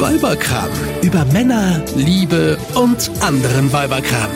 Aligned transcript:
Weiberkram. 0.00 0.70
Über 1.02 1.26
Männer, 1.26 1.82
Liebe 1.94 2.56
und 2.74 3.10
anderen 3.20 3.70
Weiberkram. 3.70 4.30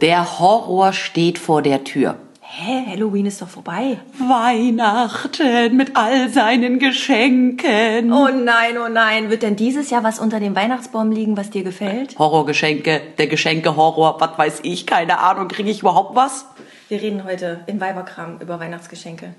Der 0.00 0.38
Horror 0.38 0.92
steht 0.92 1.40
vor 1.40 1.60
der 1.60 1.82
Tür. 1.82 2.14
Hä, 2.40 2.84
Halloween 2.88 3.26
ist 3.26 3.42
doch 3.42 3.48
vorbei. 3.48 3.98
Weihnachten 4.16 5.76
mit 5.76 5.96
all 5.96 6.28
seinen 6.28 6.78
Geschenken. 6.78 8.12
Oh 8.12 8.28
nein, 8.28 8.78
oh 8.78 8.88
nein. 8.88 9.28
Wird 9.28 9.42
denn 9.42 9.56
dieses 9.56 9.90
Jahr 9.90 10.04
was 10.04 10.20
unter 10.20 10.38
dem 10.38 10.54
Weihnachtsbaum 10.54 11.10
liegen, 11.10 11.36
was 11.36 11.50
dir 11.50 11.64
gefällt? 11.64 12.16
Horrorgeschenke, 12.16 13.00
der 13.18 13.26
Geschenke-Horror, 13.26 14.20
was 14.20 14.38
weiß 14.38 14.60
ich, 14.62 14.86
keine 14.86 15.18
Ahnung, 15.18 15.48
kriege 15.48 15.68
ich 15.68 15.80
überhaupt 15.80 16.14
was? 16.14 16.46
Wir 16.88 17.02
reden 17.02 17.24
heute 17.24 17.60
in 17.66 17.82
Weiberkram 17.82 18.38
über 18.40 18.58
Weihnachtsgeschenke. 18.60 19.34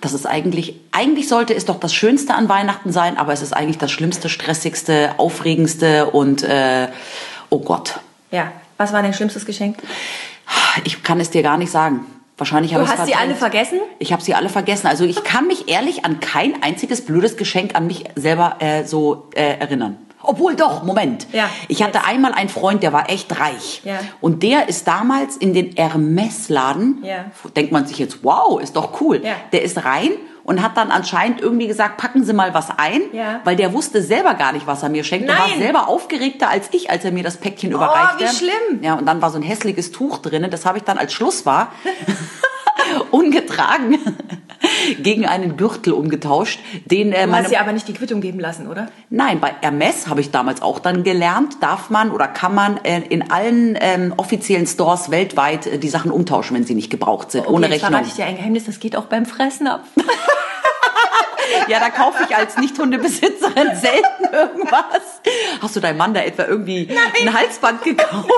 Das 0.00 0.12
ist 0.12 0.24
eigentlich, 0.24 0.78
eigentlich 0.92 1.28
sollte 1.28 1.52
es 1.52 1.64
doch 1.64 1.80
das 1.80 1.92
Schönste 1.92 2.34
an 2.34 2.48
Weihnachten 2.48 2.92
sein, 2.92 3.18
aber 3.18 3.32
es 3.32 3.42
ist 3.42 3.52
eigentlich 3.52 3.78
das 3.78 3.90
Schlimmste, 3.90 4.28
Stressigste, 4.28 5.14
Aufregendste 5.16 6.06
und, 6.06 6.44
äh, 6.44 6.86
oh 7.50 7.58
Gott. 7.58 7.98
Ja, 8.30 8.52
was 8.76 8.92
war 8.92 9.02
dein 9.02 9.14
schlimmstes 9.14 9.44
Geschenk? 9.44 9.78
Ich 10.84 11.02
kann 11.02 11.18
es 11.18 11.30
dir 11.30 11.42
gar 11.42 11.56
nicht 11.56 11.72
sagen. 11.72 12.06
Wahrscheinlich 12.38 12.72
habe 12.72 12.84
Du 12.84 12.90
hast 12.90 13.06
sie 13.06 13.16
alle 13.16 13.34
vergessen? 13.34 13.80
Ich 13.98 14.12
habe 14.12 14.22
sie 14.22 14.34
alle 14.34 14.48
vergessen. 14.48 14.86
Also 14.86 15.04
ich 15.04 15.24
kann 15.24 15.48
mich 15.48 15.68
ehrlich 15.68 16.04
an 16.04 16.20
kein 16.20 16.62
einziges 16.62 17.04
blödes 17.04 17.36
Geschenk 17.36 17.74
an 17.74 17.88
mich 17.88 18.04
selber 18.14 18.56
äh, 18.60 18.84
so 18.84 19.28
äh, 19.34 19.58
erinnern. 19.58 20.05
Obwohl 20.26 20.54
doch, 20.56 20.82
Moment. 20.82 21.26
Ja, 21.32 21.48
ich 21.68 21.82
hatte 21.82 21.98
jetzt. 21.98 22.08
einmal 22.08 22.32
einen 22.32 22.48
Freund, 22.48 22.82
der 22.82 22.92
war 22.92 23.08
echt 23.10 23.38
reich. 23.40 23.82
Ja. 23.84 23.98
Und 24.20 24.42
der 24.42 24.68
ist 24.68 24.86
damals 24.86 25.36
in 25.36 25.54
den 25.54 25.74
Hermes-Laden, 25.76 27.02
Ja. 27.04 27.26
denkt 27.56 27.72
man 27.72 27.86
sich 27.86 27.98
jetzt, 27.98 28.24
wow, 28.24 28.60
ist 28.60 28.76
doch 28.76 29.00
cool. 29.00 29.22
Der 29.52 29.62
ist 29.62 29.84
rein 29.84 30.10
und 30.44 30.62
hat 30.62 30.76
dann 30.76 30.90
anscheinend 30.92 31.40
irgendwie 31.40 31.66
gesagt, 31.66 31.96
packen 31.96 32.24
Sie 32.24 32.32
mal 32.32 32.54
was 32.54 32.68
ein, 32.78 33.02
weil 33.44 33.56
der 33.56 33.72
wusste 33.72 34.02
selber 34.02 34.34
gar 34.34 34.52
nicht, 34.52 34.66
was 34.66 34.82
er 34.82 34.88
mir 34.88 35.02
schenkt. 35.04 35.28
Der 35.28 35.36
war 35.38 35.48
Nein. 35.48 35.58
selber 35.58 35.88
aufgeregter 35.88 36.48
als 36.48 36.68
ich, 36.72 36.90
als 36.90 37.04
er 37.04 37.10
mir 37.12 37.24
das 37.24 37.36
Päckchen 37.36 37.72
überreichte. 37.72 38.24
wie 38.24 38.28
schlimm. 38.36 38.82
Ja, 38.82 38.94
und 38.94 39.06
dann 39.06 39.20
war 39.22 39.30
so 39.30 39.38
ein 39.38 39.42
hässliches 39.42 39.90
Tuch 39.92 40.18
drinnen. 40.18 40.50
Das 40.50 40.64
habe 40.66 40.78
ich 40.78 40.84
dann 40.84 40.98
als 40.98 41.12
Schluss 41.12 41.46
war 41.46 41.72
ungetragen 43.10 43.98
gegen 45.02 45.26
einen 45.26 45.56
Gürtel 45.56 45.92
umgetauscht, 45.92 46.60
den 46.84 47.12
äh, 47.12 47.26
hast 47.30 47.50
dir 47.50 47.60
aber 47.60 47.72
nicht 47.72 47.88
die 47.88 47.92
Quittung 47.92 48.20
geben 48.20 48.40
lassen, 48.40 48.66
oder? 48.68 48.88
Nein, 49.10 49.40
bei 49.40 49.54
Hermes 49.60 50.08
habe 50.08 50.20
ich 50.20 50.30
damals 50.30 50.62
auch 50.62 50.78
dann 50.78 51.02
gelernt, 51.04 51.56
darf 51.60 51.90
man 51.90 52.10
oder 52.10 52.28
kann 52.28 52.54
man 52.54 52.78
äh, 52.84 53.00
in 53.08 53.30
allen 53.30 53.76
ähm, 53.80 54.14
offiziellen 54.16 54.66
Stores 54.66 55.10
weltweit 55.10 55.66
äh, 55.66 55.78
die 55.78 55.88
Sachen 55.88 56.10
umtauschen, 56.10 56.56
wenn 56.56 56.64
sie 56.64 56.74
nicht 56.74 56.90
gebraucht 56.90 57.30
sind, 57.30 57.42
Okay, 57.46 57.52
ohne 57.52 57.70
Rechnung. 57.70 57.90
verrate 57.90 58.08
ich 58.08 58.14
dir 58.14 58.24
ein 58.26 58.36
Geheimnis, 58.36 58.64
das 58.64 58.80
geht 58.80 58.96
auch 58.96 59.06
beim 59.06 59.26
Fressen 59.26 59.66
ab. 59.66 59.84
Ja, 61.68 61.78
da 61.80 61.90
kaufe 61.90 62.24
ich 62.28 62.36
als 62.36 62.56
Nicht-Hundebesitzerin 62.58 63.76
selten 63.76 64.24
irgendwas. 64.32 65.20
Hast 65.62 65.76
du 65.76 65.80
deinem 65.80 65.96
Mann 65.96 66.12
da 66.12 66.20
etwa 66.20 66.44
irgendwie 66.44 66.88
ein 67.22 67.32
Halsband 67.32 67.82
gekauft? 67.82 68.28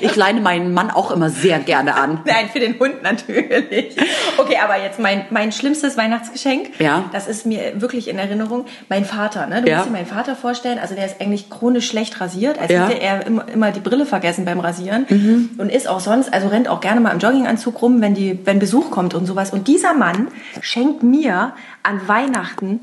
Ich 0.00 0.14
leine 0.16 0.40
meinen 0.40 0.72
Mann 0.74 0.90
auch 0.90 1.10
immer 1.10 1.30
sehr 1.30 1.58
gerne 1.58 1.94
an. 1.96 2.20
Nein, 2.24 2.48
für 2.52 2.60
den 2.60 2.78
Hund 2.78 3.02
natürlich. 3.02 3.96
Okay, 4.38 4.56
aber 4.62 4.80
jetzt 4.80 4.98
mein, 4.98 5.24
mein 5.30 5.52
schlimmstes 5.52 5.96
Weihnachtsgeschenk. 5.96 6.78
Ja. 6.78 7.04
Das 7.12 7.26
ist 7.26 7.46
mir 7.46 7.80
wirklich 7.80 8.08
in 8.08 8.18
Erinnerung. 8.18 8.66
Mein 8.88 9.04
Vater, 9.04 9.46
ne? 9.46 9.62
Du 9.62 9.68
Ja. 9.68 9.76
musst 9.78 9.88
dir 9.88 9.92
meinen 9.92 10.06
Vater 10.06 10.36
vorstellen. 10.36 10.78
Also 10.78 10.94
der 10.94 11.06
ist 11.06 11.20
eigentlich 11.20 11.50
chronisch 11.50 11.88
schlecht 11.88 12.20
rasiert. 12.20 12.58
Als 12.58 12.70
Ja. 12.70 12.84
Mhm. 12.84 12.88
hätte 12.90 13.00
er 13.02 13.26
immer, 13.26 13.48
immer 13.48 13.70
die 13.72 13.80
Brille 13.80 14.06
vergessen 14.06 14.44
beim 14.44 14.60
Rasieren. 14.60 15.54
Und 15.58 15.70
ist 15.72 15.88
auch 15.88 16.00
sonst, 16.00 16.32
also 16.32 16.48
rennt 16.48 16.68
auch 16.68 16.80
gerne 16.80 17.00
mal 17.00 17.10
im 17.10 17.18
Jogginganzug 17.18 17.80
rum, 17.82 18.00
wenn, 18.00 18.14
die, 18.14 18.38
wenn 18.44 18.58
Besuch 18.58 18.90
kommt 18.90 19.14
und 19.14 19.26
sowas. 19.26 19.50
Und 19.50 19.68
dieser 19.68 19.94
Mann 19.94 20.28
schenkt 20.60 21.02
mir 21.02 21.52
an 21.82 22.00
Weihnachten 22.06 22.80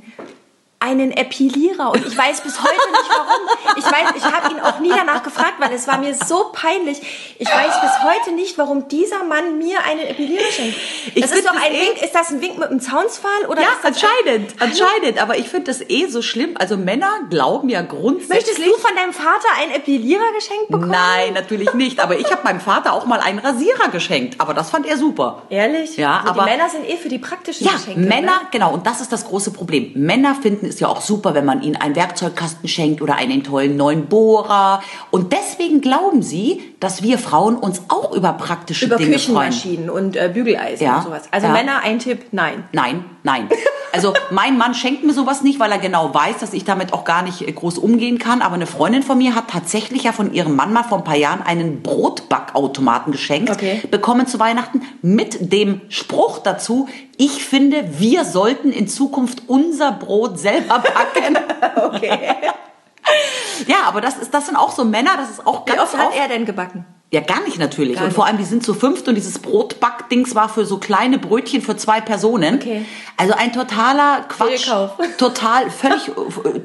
einen 0.83 1.11
Epilierer 1.11 1.91
und 1.91 2.05
ich 2.05 2.17
weiß 2.17 2.41
bis 2.41 2.61
heute 2.61 2.73
nicht 2.91 3.09
warum. 3.09 3.77
Ich 3.77 3.85
weiß, 3.85 4.15
ich 4.17 4.23
habe 4.25 4.53
ihn 4.53 4.59
auch 4.59 4.79
nie 4.79 4.89
danach 4.89 5.23
gefragt, 5.23 5.53
weil 5.59 5.71
es 5.73 5.87
war 5.87 5.97
mir 5.97 6.13
so 6.13 6.51
peinlich. 6.51 7.01
Ich 7.39 7.47
weiß 7.47 7.81
bis 7.81 8.03
heute 8.03 8.35
nicht, 8.35 8.57
warum 8.57 8.87
dieser 8.89 9.23
Mann 9.23 9.57
mir 9.57 9.77
einen 9.85 10.01
Epilierer 10.01 10.43
schenkt. 10.51 10.75
Ich 11.15 11.21
Das 11.21 11.31
ist 11.31 11.45
doch 11.47 11.53
das 11.53 11.63
ein 11.63 11.73
eh- 11.73 11.79
Wink. 11.87 12.01
Ist 12.01 12.13
das 12.13 12.29
ein 12.31 12.41
Wink 12.41 12.57
mit 12.59 12.67
einem 12.69 12.81
Zaunspfahl 12.81 13.45
oder 13.47 13.61
Ja, 13.61 13.69
anscheinend, 13.81 14.53
anscheinend. 14.59 15.21
Aber 15.21 15.37
ich 15.37 15.47
finde 15.49 15.65
das 15.71 15.81
eh 15.89 16.07
so 16.07 16.21
schlimm. 16.21 16.55
Also 16.59 16.75
Männer 16.75 17.11
glauben 17.29 17.69
ja 17.69 17.81
grundsätzlich. 17.81 18.29
Möchtest 18.45 18.59
du 18.59 18.73
von 18.77 18.95
deinem 18.95 19.13
Vater 19.13 19.47
einen 19.61 19.71
Epilierer 19.71 20.31
geschenkt 20.35 20.67
bekommen? 20.67 20.91
Nein, 20.91 21.33
natürlich 21.33 21.73
nicht. 21.73 21.99
Aber 22.01 22.17
ich 22.17 22.29
habe 22.29 22.43
meinem 22.43 22.59
Vater 22.59 22.91
auch 22.93 23.05
mal 23.05 23.21
einen 23.21 23.39
Rasierer 23.39 23.87
geschenkt. 23.89 24.35
Aber 24.41 24.53
das 24.53 24.69
fand 24.69 24.85
er 24.85 24.97
super. 24.97 25.43
Ehrlich? 25.49 25.95
Ja, 25.97 26.17
also 26.17 26.29
aber- 26.31 26.43
die 26.43 26.49
Männer 26.51 26.69
sind 26.69 26.87
eh 26.89 26.97
für 26.97 27.09
die 27.09 27.19
praktischen 27.19 27.65
Ja, 27.65 27.73
Geschenke. 27.73 27.99
Männer, 28.01 28.23
Ne? 28.41 28.47
genau, 28.51 28.73
und 28.73 28.85
das 28.85 28.99
ist 29.01 29.11
das 29.13 29.25
große 29.25 29.51
Problem. 29.51 29.91
Männer 29.95 30.35
finden 30.35 30.71
es 30.73 30.79
ja 30.79 30.87
auch 30.87 31.01
super, 31.01 31.33
wenn 31.33 31.45
man 31.45 31.61
ihnen 31.61 31.75
einen 31.75 31.95
Werkzeugkasten 31.95 32.67
schenkt 32.67 33.01
oder 33.01 33.15
einen 33.15 33.43
tollen 33.43 33.77
neuen 33.77 34.07
Bohrer. 34.07 34.81
Und 35.11 35.33
deswegen 35.33 35.81
glauben 35.81 36.21
sie, 36.21 36.61
dass 36.79 37.01
wir 37.03 37.17
Frauen 37.17 37.55
uns 37.57 37.81
auch 37.87 38.11
über 38.13 38.33
praktische 38.33 38.85
Über 38.85 38.97
Dinge 38.97 39.17
freuen. 39.19 39.49
Küchenmaschinen 39.49 39.89
und 39.89 40.15
äh, 40.15 40.29
Bügeleisen 40.33 40.85
Ja, 40.85 40.97
und 40.97 41.03
sowas. 41.03 41.23
Also 41.31 41.47
ja. 41.47 41.53
Männer, 41.53 41.79
ein 41.83 41.99
Tipp, 41.99 42.25
nein. 42.31 42.63
Nein, 42.71 43.05
nein. 43.23 43.47
Also 43.93 44.13
mein 44.31 44.57
Mann 44.57 44.73
schenkt 44.73 45.03
mir 45.03 45.13
sowas 45.13 45.43
nicht, 45.43 45.59
weil 45.59 45.71
er 45.71 45.77
genau 45.77 46.11
weiß, 46.13 46.39
dass 46.39 46.53
ich 46.53 46.65
damit 46.65 46.93
auch 46.93 47.03
gar 47.03 47.21
nicht 47.21 47.47
äh, 47.47 47.51
groß 47.51 47.77
umgehen 47.77 48.17
kann. 48.17 48.41
Aber 48.41 48.55
eine 48.55 48.65
Freundin 48.65 49.03
von 49.03 49.17
mir 49.19 49.35
hat 49.35 49.49
tatsächlich 49.49 50.03
ja 50.03 50.11
von 50.11 50.33
ihrem 50.33 50.55
Mann 50.55 50.73
mal 50.73 50.83
vor 50.83 50.97
ein 50.97 51.03
paar 51.03 51.15
Jahren 51.15 51.41
einen 51.43 51.81
Brotbackautomaten 51.83 53.11
geschenkt 53.11 53.51
Okay. 53.51 53.81
bekommen 53.91 54.25
zu 54.25 54.39
Weihnachten 54.39 54.81
mit 55.01 55.53
dem 55.53 55.81
Spruch 55.89 56.39
dazu, 56.39 56.87
ich 57.17 57.45
finde, 57.45 57.99
wir 57.99 58.25
sollten 58.25 58.71
in 58.71 58.87
Zukunft 58.87 59.43
unser 59.47 59.91
Brot 59.91 60.39
selber 60.39 60.79
backen. 60.79 61.37
Okay. 61.75 62.35
Ja, 63.67 63.83
aber 63.85 64.01
das, 64.01 64.17
ist, 64.17 64.33
das 64.33 64.47
sind 64.47 64.55
auch 64.55 64.71
so 64.71 64.85
Männer, 64.85 65.11
das 65.17 65.29
ist 65.31 65.47
auch 65.47 65.65
Wie 65.65 65.71
ganz 65.71 65.81
oft 65.81 65.97
hat 65.97 66.15
er 66.15 66.27
denn 66.27 66.45
gebacken? 66.45 66.85
Ja, 67.13 67.21
gar 67.21 67.41
nicht 67.43 67.59
natürlich. 67.59 67.97
Gar 67.97 68.05
und 68.05 68.13
vor 68.13 68.25
allem, 68.25 68.37
die 68.37 68.43
sind 68.43 68.63
zu 68.63 68.73
fünft 68.73 69.07
und 69.07 69.13
dieses 69.13 69.37
Brotbackdings 69.37 70.33
war 70.33 70.49
für 70.49 70.65
so 70.65 70.79
kleine 70.79 71.19
Brötchen 71.19 71.61
für 71.61 71.77
zwei 71.77 72.01
Personen. 72.01 72.55
Okay. 72.55 72.85
Also 73.17 73.35
ein 73.35 73.53
totaler 73.53 74.25
Quatsch. 74.27 74.67
Total, 75.19 75.69
völlig, 75.69 76.11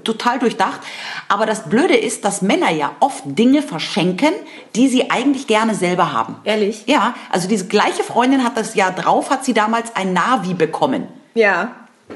total 0.05 0.39
durchdacht. 0.39 0.81
Aber 1.29 1.45
das 1.45 1.69
Blöde 1.69 1.95
ist, 1.95 2.25
dass 2.25 2.41
Männer 2.41 2.71
ja 2.71 2.93
oft 3.01 3.25
Dinge 3.27 3.61
verschenken, 3.61 4.33
die 4.75 4.89
sie 4.89 5.11
eigentlich 5.11 5.49
gerne 5.49 5.75
selber 5.75 6.15
haben. 6.15 6.37
Ehrlich? 6.45 6.85
Ja, 6.87 7.15
also 7.31 7.47
diese 7.47 7.67
gleiche 7.67 8.03
Freundin 8.03 8.43
hat 8.43 8.57
das 8.57 8.75
Jahr 8.75 8.93
drauf, 8.93 9.29
hat 9.29 9.45
sie 9.45 9.53
damals 9.53 9.97
ein 9.97 10.15
Navi 10.15 10.55
bekommen. 10.55 11.09
Ja. 11.35 11.73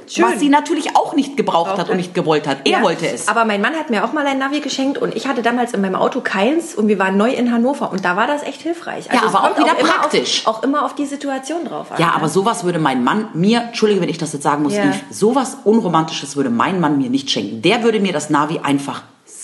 Schön. 0.06 0.24
Was 0.24 0.40
sie 0.40 0.48
natürlich 0.48 0.96
auch 0.96 1.01
nicht 1.14 1.36
gebraucht 1.36 1.78
hat 1.78 1.88
und 1.90 1.96
nicht 1.96 2.14
gewollt 2.14 2.46
hat. 2.46 2.58
Er 2.64 2.78
Ja, 2.78 2.82
wollte 2.82 3.06
es. 3.08 3.28
Aber 3.28 3.44
mein 3.44 3.60
Mann 3.60 3.74
hat 3.74 3.90
mir 3.90 4.04
auch 4.04 4.12
mal 4.12 4.26
ein 4.26 4.38
Navi 4.38 4.60
geschenkt 4.60 4.98
und 4.98 5.14
ich 5.14 5.26
hatte 5.26 5.42
damals 5.42 5.72
in 5.72 5.80
meinem 5.80 5.96
Auto 5.96 6.20
keins 6.20 6.74
und 6.74 6.88
wir 6.88 6.98
waren 6.98 7.16
neu 7.16 7.30
in 7.32 7.52
Hannover 7.52 7.90
und 7.92 8.04
da 8.04 8.16
war 8.16 8.26
das 8.26 8.42
echt 8.42 8.62
hilfreich. 8.62 9.10
Also 9.10 9.24
Ja, 9.26 9.32
aber 9.32 9.50
auch 9.50 9.58
wieder 9.58 9.78
immer 9.78 9.88
praktisch. 9.88 10.46
Auf, 10.46 10.58
auch 10.58 10.62
immer 10.62 10.84
auf 10.84 10.94
die 10.94 11.06
Situation 11.06 11.64
drauf 11.64 11.92
an. 11.92 12.00
Ja, 12.00 12.06
ne? 12.08 12.14
aber 12.16 12.28
sowas 12.28 12.64
würde 12.64 12.78
mein 12.78 13.04
Mann 13.04 13.28
mir, 13.34 13.60
entschuldige, 13.62 14.00
wenn 14.00 14.08
ich 14.08 14.18
das 14.18 14.32
jetzt 14.32 14.42
sagen 14.42 14.62
muss, 14.62 14.74
Ja. 14.74 14.84
Yves, 14.84 15.18
sowas 15.18 15.58
Unromantisches 15.64 16.36
würde 16.36 16.50
mein 16.50 16.80
Mann 16.80 16.98
mir 16.98 17.10
nicht 17.10 17.30
schenken. 17.30 17.62
Der 17.62 17.82
würde 17.82 18.00
mir 18.00 18.12
das 18.12 18.30
Navi 18.30 18.60
einfach 18.62 19.02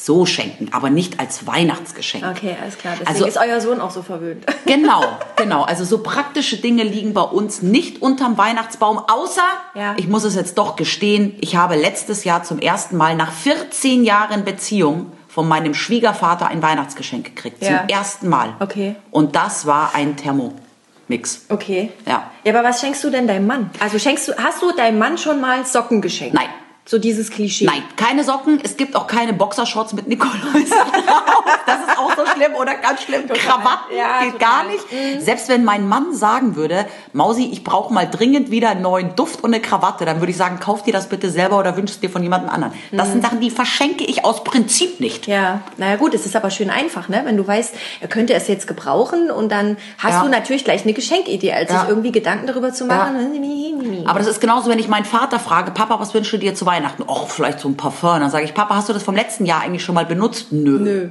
so 0.09 0.25
schenken, 0.25 0.71
aber 0.73 0.89
nicht 0.89 1.21
als 1.21 1.47
Weihnachtsgeschenk. 1.47 2.25
Okay, 2.25 2.57
alles 2.63 2.79
klar. 2.79 2.95
Deswegen 2.99 3.09
Also- 3.11 3.27
ist 3.27 3.37
euer 3.37 3.61
Sohn 3.61 3.79
auch 3.83 3.91
so 3.91 4.01
verwöhnt. 4.03 4.47
Genau, 4.65 5.03
genau. 5.37 5.63
Also 5.65 5.85
so 5.85 5.99
praktische 6.03 6.57
Dinge 6.57 6.83
liegen 6.83 7.13
bei 7.13 7.21
uns 7.23 7.61
nicht 7.63 8.01
unterm 8.01 8.39
Weihnachtsbaum, 8.39 8.99
außer, 8.99 9.43
Ja. 9.75 9.95
ich 9.99 10.09
muss 10.09 10.25
es 10.25 10.35
jetzt 10.35 10.57
doch 10.57 10.77
gestehen, 10.77 11.37
ich 11.43 11.57
habe 11.57 11.75
letztes 11.77 12.25
Jahr 12.25 12.43
zum 12.43 12.59
ersten 12.59 12.97
Mal 12.97 13.17
nach 13.17 13.33
14 13.33 14.03
Jahren 14.05 14.45
Beziehung 14.45 15.13
von 15.29 15.47
meinem 15.47 15.75
Schwiegervater 15.75 16.49
ein 16.49 16.63
Weihnachtsgeschenk 16.63 17.25
gekriegt. 17.27 17.63
Ja. 17.63 17.81
Zum 17.81 17.89
ersten 17.89 18.29
Mal. 18.31 18.55
Okay. 18.61 18.97
Und 19.11 19.37
das 19.37 19.67
war 19.67 19.95
ein 19.95 20.17
Thermomix. 20.17 21.45
Okay. 21.51 21.93
Ja. 22.07 22.31
Ja, 22.45 22.55
aber 22.59 22.67
was 22.67 22.81
schenkst 22.81 23.05
du 23.05 23.11
denn 23.11 23.27
deinem 23.29 23.47
Mann? 23.47 23.71
Also 23.81 23.99
schenkst 23.99 24.27
du, 24.29 24.33
hast 24.43 24.63
du 24.63 24.73
deinem 24.73 24.99
Mann 24.99 25.19
schon 25.19 25.41
mal 25.41 25.67
Socken 25.67 26.01
geschenkt? 26.01 26.35
Nein. 26.35 26.49
So 26.91 26.97
dieses 26.99 27.31
Klischee. 27.31 27.67
Nein, 27.67 27.83
keine 27.97 28.25
Socken. 28.25 28.61
Es 28.63 28.79
gibt 28.79 28.97
auch 28.97 29.07
keine 29.07 29.35
Boxershorts 29.35 29.93
mit 29.93 30.09
Nikolaus 30.09 30.39
drauf. 30.41 31.45
Das 31.67 31.81
ist 31.87 31.99
auch 31.99 32.17
so 32.17 32.25
schlimm 32.35 32.55
oder 32.55 32.77
ganz 32.77 33.03
schlimm. 33.03 33.29
Krawatten 33.29 33.95
Ja, 33.95 34.23
geht 34.23 34.33
total. 34.33 34.39
gar 34.39 34.65
nicht. 34.65 35.23
Selbst 35.23 35.51
wenn 35.51 35.65
mein 35.65 35.87
Mann 35.87 36.15
sagen 36.15 36.57
würde, 36.57 36.87
Mausi, 37.13 37.45
ich 37.53 37.63
brauche 37.63 37.93
mal 37.93 38.09
dringend 38.11 38.51
wieder 38.51 38.71
einen 38.71 38.81
neuen 38.81 39.15
Duft 39.17 39.45
und 39.45 39.53
eine 39.53 39.61
Krawatte, 39.61 40.07
dann 40.07 40.21
würde 40.21 40.31
ich 40.31 40.39
sagen, 40.39 40.61
kauf 40.61 40.83
dir 40.83 40.95
das 40.95 41.11
bitte 41.11 41.31
selber 41.31 41.59
oder 41.59 41.77
wünschst 41.77 42.03
dir 42.03 42.09
von 42.09 42.23
jemandem 42.23 42.49
anderen. 42.49 42.73
Das 42.91 43.11
sind 43.11 43.23
Sachen, 43.23 43.41
die 43.41 43.51
verschenke 43.51 44.05
ich 44.05 44.25
aus 44.25 44.43
Prinzip 44.43 44.99
nicht. 44.99 45.27
Ja, 45.27 45.61
naja 45.77 45.97
gut, 45.97 46.15
es 46.15 46.25
ist 46.25 46.37
aber 46.37 46.49
schön 46.51 46.71
einfach, 46.71 47.11
ne? 47.11 47.21
Wenn 47.27 47.37
du 47.37 47.47
weißt, 47.47 47.75
er 48.01 48.09
könnte 48.09 48.33
es 48.33 48.49
jetzt 48.49 48.67
gebrauchen 48.67 49.31
und 49.31 49.53
dann 49.53 49.77
hast 49.99 50.15
Ja. 50.15 50.23
du 50.23 50.29
natürlich 50.31 50.65
gleich 50.65 50.85
eine 50.85 50.95
Geschenkidee, 50.95 51.53
als 51.53 51.71
Ja. 51.71 51.81
sich 51.81 51.89
irgendwie 51.91 52.13
Gedanken 52.13 52.47
darüber 52.47 52.73
zu 52.73 52.87
machen. 52.87 54.07
Aber 54.07 54.19
das 54.21 54.29
ist 54.29 54.41
genauso, 54.41 54.71
wenn 54.71 54.79
ich 54.79 54.89
meinen 54.89 55.05
Vater 55.05 55.39
frage, 55.39 55.71
Papa, 55.73 56.01
was 56.01 56.15
wünschst 56.15 56.33
du 56.33 56.39
dir 56.39 56.55
zu 56.55 56.65
Weihnachten? 56.65 56.78
Oh, 57.07 57.27
vielleicht 57.27 57.61
so 57.61 57.69
ein 57.69 57.77
Parfum. 57.77 58.21
Dann 58.21 58.31
sage 58.31 58.45
ich, 58.45 58.55
Papa, 58.55 58.75
hast 58.77 58.89
du 58.89 58.93
das 58.93 59.03
vom 59.03 59.15
letzten 59.15 59.47
Jahr 59.47 59.63
eigentlich 59.63 59.85
schon 59.85 59.95
mal 59.95 60.07
benutzt? 60.07 60.53
Nö. 60.53 60.79
Nö. 60.79 61.09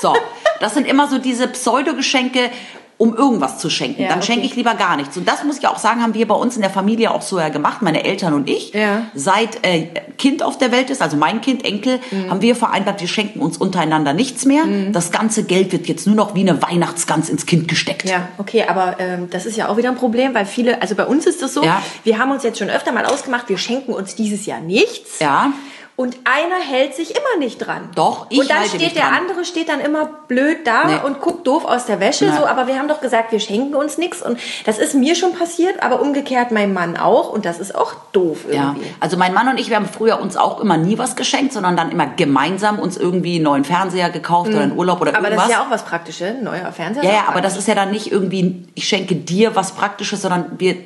So, 0.00 0.14
das 0.60 0.74
sind 0.74 0.86
immer 0.86 1.08
so 1.08 1.18
diese 1.18 1.48
Pseudogeschenke, 1.48 2.50
um 2.98 3.14
irgendwas 3.16 3.58
zu 3.58 3.70
schenken. 3.70 4.02
Ja, 4.02 4.08
Dann 4.08 4.18
okay. 4.18 4.26
schenke 4.26 4.46
ich 4.46 4.56
lieber 4.56 4.74
gar 4.74 4.96
nichts. 4.96 5.16
Und 5.16 5.26
das 5.28 5.44
muss 5.44 5.58
ich 5.58 5.66
auch 5.68 5.78
sagen, 5.78 6.02
haben 6.02 6.14
wir 6.14 6.26
bei 6.26 6.34
uns 6.34 6.56
in 6.56 6.62
der 6.62 6.70
Familie 6.70 7.12
auch 7.12 7.22
so 7.22 7.38
ja 7.38 7.48
gemacht, 7.48 7.80
meine 7.80 8.04
Eltern 8.04 8.34
und 8.34 8.50
ich. 8.50 8.74
Ja. 8.74 9.02
Seit 9.14 9.64
äh, 9.64 9.86
Kind 10.18 10.42
auf 10.42 10.58
der 10.58 10.72
Welt 10.72 10.90
ist, 10.90 11.00
also 11.00 11.16
mein 11.16 11.40
Kind, 11.40 11.64
Enkel, 11.64 12.00
Mhm. 12.10 12.30
haben 12.30 12.42
wir 12.42 12.56
vereinbart, 12.56 13.00
wir 13.00 13.06
schenken 13.08 13.38
uns 13.40 13.56
untereinander 13.56 14.12
nichts 14.14 14.44
mehr. 14.46 14.64
Das 14.92 15.10
ganze 15.12 15.44
Geld 15.44 15.70
wird 15.72 15.86
jetzt 15.86 16.06
nur 16.06 16.16
noch 16.16 16.34
wie 16.34 16.40
eine 16.40 16.60
Weihnachtsgans 16.60 17.28
ins 17.28 17.46
Kind 17.46 17.68
gesteckt. 17.68 18.08
Ja, 18.08 18.28
okay, 18.38 18.64
aber 18.68 18.96
ähm, 18.98 19.28
das 19.30 19.46
ist 19.46 19.56
ja 19.56 19.68
auch 19.68 19.76
wieder 19.76 19.90
ein 19.90 19.96
Problem, 19.96 20.34
weil 20.34 20.44
viele, 20.46 20.82
also 20.82 20.94
bei 20.96 21.06
uns 21.06 21.24
ist 21.26 21.40
das 21.40 21.54
so, 21.54 21.62
Ja. 21.62 21.80
wir 22.02 22.18
haben 22.18 22.32
uns 22.32 22.42
jetzt 22.42 22.58
schon 22.58 22.68
öfter 22.68 22.90
mal 22.92 23.04
ausgemacht, 23.06 23.48
wir 23.48 23.58
schenken 23.58 23.92
uns 23.92 24.16
dieses 24.16 24.44
Jahr 24.46 24.60
nichts. 24.60 25.20
Ja. 25.20 25.52
Und 25.98 26.16
einer 26.22 26.60
hält 26.64 26.94
sich 26.94 27.10
immer 27.10 27.40
nicht 27.40 27.58
dran. 27.58 27.88
Doch, 27.96 28.26
ich 28.28 28.38
Und 28.38 28.48
dann 28.48 28.58
halte 28.60 28.76
mich 28.76 28.82
steht 28.84 28.94
der 28.96 29.08
dran. 29.10 29.14
andere 29.22 29.44
steht 29.44 29.68
dann 29.68 29.80
immer 29.80 30.08
blöd 30.28 30.58
da 30.64 30.84
Nee. 30.86 30.94
und 31.04 31.20
guckt 31.20 31.44
doof 31.44 31.64
aus 31.64 31.86
der 31.86 31.98
Wäsche. 31.98 32.26
Ja. 32.26 32.36
So, 32.36 32.46
aber 32.46 32.68
wir 32.68 32.78
haben 32.78 32.86
doch 32.86 33.00
gesagt, 33.00 33.32
wir 33.32 33.40
schenken 33.40 33.74
uns 33.74 33.98
nichts. 33.98 34.22
Und 34.22 34.38
das 34.64 34.78
ist 34.78 34.94
mir 34.94 35.16
schon 35.16 35.34
passiert, 35.34 35.82
aber 35.82 36.00
umgekehrt 36.00 36.52
mein 36.52 36.72
Mann 36.72 36.96
auch. 36.96 37.30
Und 37.32 37.44
das 37.44 37.58
ist 37.58 37.74
auch 37.74 37.94
doof 38.12 38.44
Ja, 38.48 38.68
irgendwie. 38.74 38.86
also 39.00 39.16
mein 39.16 39.34
Mann 39.34 39.48
und 39.48 39.58
ich, 39.58 39.70
wir 39.70 39.76
haben 39.76 39.88
früher 39.88 40.20
uns 40.20 40.36
auch 40.36 40.60
immer 40.60 40.76
nie 40.76 40.98
was 40.98 41.16
geschenkt, 41.16 41.52
sondern 41.52 41.76
dann 41.76 41.90
immer 41.90 42.06
gemeinsam 42.06 42.78
uns 42.78 42.96
irgendwie 42.96 43.34
einen 43.34 43.44
neuen 43.44 43.64
Fernseher 43.64 44.10
gekauft 44.10 44.50
oder 44.50 44.60
einen 44.60 44.78
Urlaub 44.78 45.00
oder 45.00 45.10
Mhm. 45.10 45.16
Aber 45.16 45.26
irgendwas. 45.30 45.48
das 45.48 45.56
ist 45.56 45.60
ja 45.60 45.66
auch 45.66 45.70
was 45.72 45.84
Praktisches, 45.84 46.28
ein 46.28 46.44
neuer 46.44 46.70
Fernseher. 46.70 47.02
Ja, 47.02 47.10
ja, 47.10 47.24
aber 47.26 47.40
das 47.40 47.56
ist 47.56 47.66
ja 47.66 47.74
dann 47.74 47.90
nicht 47.90 48.12
irgendwie, 48.12 48.68
ich 48.76 48.86
schenke 48.86 49.16
dir 49.16 49.56
was 49.56 49.72
Praktisches, 49.72 50.22
sondern 50.22 50.52
wir 50.58 50.76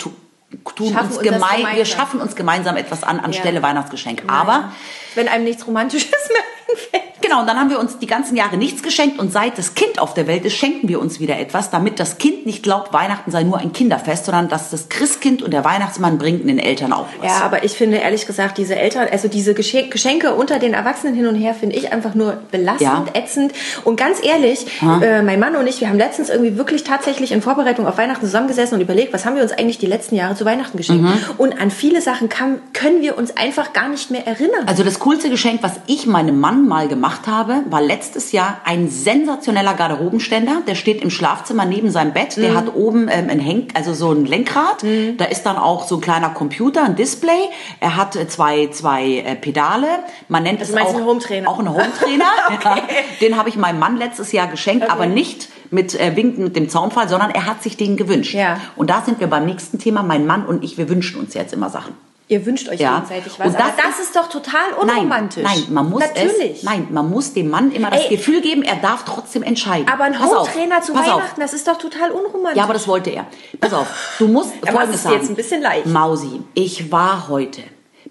tun 0.76 0.92
Schaffen 0.92 1.12
uns 1.12 1.20
gemein, 1.20 1.66
wir 1.74 1.84
schaffen 1.84 2.20
uns 2.20 2.36
gemeinsam 2.36 2.76
etwas 2.76 3.02
an 3.02 3.20
anstelle 3.20 3.56
Ja. 3.56 3.62
Weihnachtsgeschenk. 3.62 4.24
Aber 4.26 4.72
wenn 5.14 5.28
einem 5.28 5.44
nichts 5.44 5.66
Romantisches 5.66 6.10
mehr 6.28 6.42
einfällt. 6.68 7.11
Genau, 7.22 7.40
und 7.40 7.46
dann 7.48 7.58
haben 7.58 7.70
wir 7.70 7.78
uns 7.78 7.98
die 7.98 8.06
ganzen 8.06 8.36
Jahre 8.36 8.56
nichts 8.56 8.82
geschenkt 8.82 9.18
und 9.18 9.32
seit 9.32 9.56
das 9.56 9.74
Kind 9.74 9.98
auf 10.00 10.14
der 10.14 10.26
Welt 10.26 10.44
ist, 10.44 10.54
schenken 10.54 10.88
wir 10.88 11.00
uns 11.00 11.20
wieder 11.20 11.38
etwas, 11.38 11.70
damit 11.70 11.98
das 12.00 12.18
Kind 12.18 12.44
nicht 12.46 12.62
glaubt, 12.62 12.92
Weihnachten 12.92 13.30
sei 13.30 13.42
nur 13.44 13.58
ein 13.58 13.72
Kinderfest, 13.72 14.26
sondern 14.26 14.48
dass 14.48 14.70
das 14.70 14.88
Christkind 14.88 15.42
und 15.42 15.52
der 15.52 15.64
Weihnachtsmann 15.64 16.18
bringen 16.18 16.46
den 16.46 16.58
Eltern 16.58 16.92
auch 16.92 17.06
was. 17.20 17.26
Ja, 17.30 17.44
aber 17.44 17.64
ich 17.64 17.72
finde 17.72 17.98
ehrlich 17.98 18.26
gesagt, 18.26 18.58
diese 18.58 18.76
Eltern, 18.76 19.08
also 19.10 19.28
diese 19.28 19.52
Geschenk- 19.52 19.90
Geschenke 19.90 20.34
unter 20.34 20.58
den 20.58 20.74
Erwachsenen 20.74 21.14
hin 21.14 21.26
und 21.26 21.36
her, 21.36 21.54
finde 21.54 21.76
ich 21.76 21.92
einfach 21.92 22.14
nur 22.14 22.38
belastend, 22.50 22.82
Ja. 22.82 23.04
ätzend. 23.14 23.52
Und 23.84 23.96
ganz 23.96 24.18
ehrlich, 24.24 24.66
äh, 25.02 25.22
mein 25.22 25.38
Mann 25.40 25.56
und 25.56 25.66
ich, 25.66 25.80
wir 25.80 25.88
haben 25.88 25.98
letztens 25.98 26.28
irgendwie 26.28 26.56
wirklich 26.56 26.84
tatsächlich 26.84 27.32
in 27.32 27.42
Vorbereitung 27.42 27.86
auf 27.86 27.98
Weihnachten 27.98 28.24
zusammengesessen 28.26 28.74
und 28.76 28.80
überlegt, 28.80 29.12
was 29.12 29.24
haben 29.24 29.36
wir 29.36 29.42
uns 29.42 29.52
eigentlich 29.52 29.78
die 29.78 29.86
letzten 29.86 30.16
Jahre 30.16 30.34
zu 30.34 30.44
Weihnachten 30.44 30.76
geschenkt. 30.76 31.02
Mhm. 31.04 31.12
Und 31.38 31.60
an 31.60 31.70
viele 31.70 32.00
Sachen 32.00 32.28
kann, 32.28 32.58
können 32.72 33.00
wir 33.02 33.16
uns 33.18 33.36
einfach 33.36 33.72
gar 33.72 33.88
nicht 33.88 34.10
mehr 34.10 34.26
erinnern. 34.26 34.64
Also 34.66 34.82
das 34.82 34.98
coolste 35.00 35.30
Geschenk, 35.30 35.62
was 35.62 35.72
ich 35.86 36.06
meinem 36.06 36.40
Mann 36.40 36.66
mal 36.66 36.88
gemacht 36.88 37.11
habe, 37.26 37.62
war 37.68 37.80
letztes 37.80 38.32
Jahr 38.32 38.60
ein 38.64 38.88
sensationeller 38.88 39.74
Garderobenständer. 39.74 40.62
Der 40.66 40.74
steht 40.74 41.02
im 41.02 41.10
Schlafzimmer 41.10 41.64
neben 41.64 41.90
seinem 41.90 42.12
Bett. 42.12 42.36
Der 42.36 42.54
hat 42.54 42.74
oben 42.74 43.08
ähm, 43.10 43.28
ein 43.30 43.38
Henk, 43.38 43.70
also 43.74 43.94
so 43.94 44.12
ein 44.12 44.24
Lenkrad. 44.24 44.84
Da 45.16 45.24
ist 45.26 45.44
dann 45.44 45.56
auch 45.56 45.86
so 45.86 45.96
ein 45.96 46.00
kleiner 46.00 46.30
Computer, 46.30 46.84
ein 46.84 46.96
Display. 46.96 47.48
Er 47.80 47.96
hat 47.96 48.16
äh, 48.16 48.26
zwei, 48.28 48.68
zwei 48.68 49.18
äh, 49.18 49.36
Pedale. 49.36 49.86
Man 50.28 50.42
nennt 50.42 50.60
Also 50.60 50.74
es 50.76 50.82
auch 50.82 50.94
einen 50.94 51.04
Hometrainer? 51.04 51.48
Auch 51.48 51.58
einen 51.58 51.70
Hometrainer. 51.70 52.24
ja. 52.64 52.76
Den 53.20 53.36
habe 53.36 53.48
ich 53.48 53.56
meinem 53.56 53.78
Mann 53.78 53.96
letztes 53.96 54.32
Jahr 54.32 54.46
geschenkt, 54.46 54.90
aber 54.90 55.06
nicht 55.06 55.48
mit 55.70 55.98
äh, 55.98 56.14
Winken 56.16 56.44
mit 56.44 56.56
dem 56.56 56.68
Zaunfall, 56.68 57.08
sondern 57.08 57.30
er 57.30 57.46
hat 57.46 57.62
sich 57.62 57.76
den 57.76 57.96
gewünscht. 57.96 58.34
Ja. 58.34 58.60
Und 58.76 58.90
da 58.90 59.02
sind 59.02 59.20
wir 59.20 59.26
beim 59.26 59.46
nächsten 59.46 59.78
Thema. 59.78 60.02
Mein 60.02 60.26
Mann 60.26 60.44
und 60.46 60.62
ich, 60.62 60.78
wir 60.78 60.88
wünschen 60.88 61.18
uns 61.18 61.34
jetzt 61.34 61.52
immer 61.52 61.70
Sachen. 61.70 61.94
Ihr 62.32 62.46
wünscht 62.46 62.66
euch 62.70 62.80
Ja. 62.80 63.00
gegenseitig 63.00 63.38
was. 63.38 63.46
Und 63.48 63.54
das 63.54 63.62
aber 63.62 63.72
das 63.76 63.98
ist 64.00 64.16
doch 64.16 64.28
total 64.28 64.72
unromantisch. 64.80 65.42
Nein, 65.44 65.58
nein, 65.66 65.74
man 65.74 65.90
muss 65.90 66.00
Natürlich. 66.00 66.56
es, 66.58 66.62
nein, 66.62 66.88
man 66.90 67.10
muss 67.10 67.34
dem 67.34 67.50
Mann 67.50 67.70
immer 67.72 67.90
das 67.90 68.04
Ey. 68.04 68.16
Gefühl 68.16 68.40
geben, 68.40 68.62
er 68.62 68.76
darf 68.76 69.04
trotzdem 69.04 69.42
entscheiden. 69.42 69.86
Aber 69.92 70.04
ein 70.04 70.16
auf, 70.16 70.30
Hometrainer 70.48 70.80
zu 70.80 70.94
pass 70.94 71.08
auf. 71.08 71.16
Weihnachten, 71.16 71.40
das 71.42 71.52
ist 71.52 71.68
doch 71.68 71.76
total 71.76 72.10
unromantisch. 72.10 72.56
Ja, 72.56 72.64
aber 72.64 72.72
das 72.72 72.88
wollte 72.88 73.10
er. 73.10 73.26
Pass 73.60 73.74
auf, 73.74 73.86
du 74.18 74.28
musst 74.28 74.50
Er 74.64 74.72
macht 74.72 74.72
Folgendes 74.76 75.02
sagen. 75.02 75.16
jetzt 75.16 75.28
ein 75.28 75.34
bisschen 75.36 75.60
leicht. 75.60 75.86
Mausi, 75.86 76.40
ich 76.54 76.90
war 76.90 77.28
heute 77.28 77.62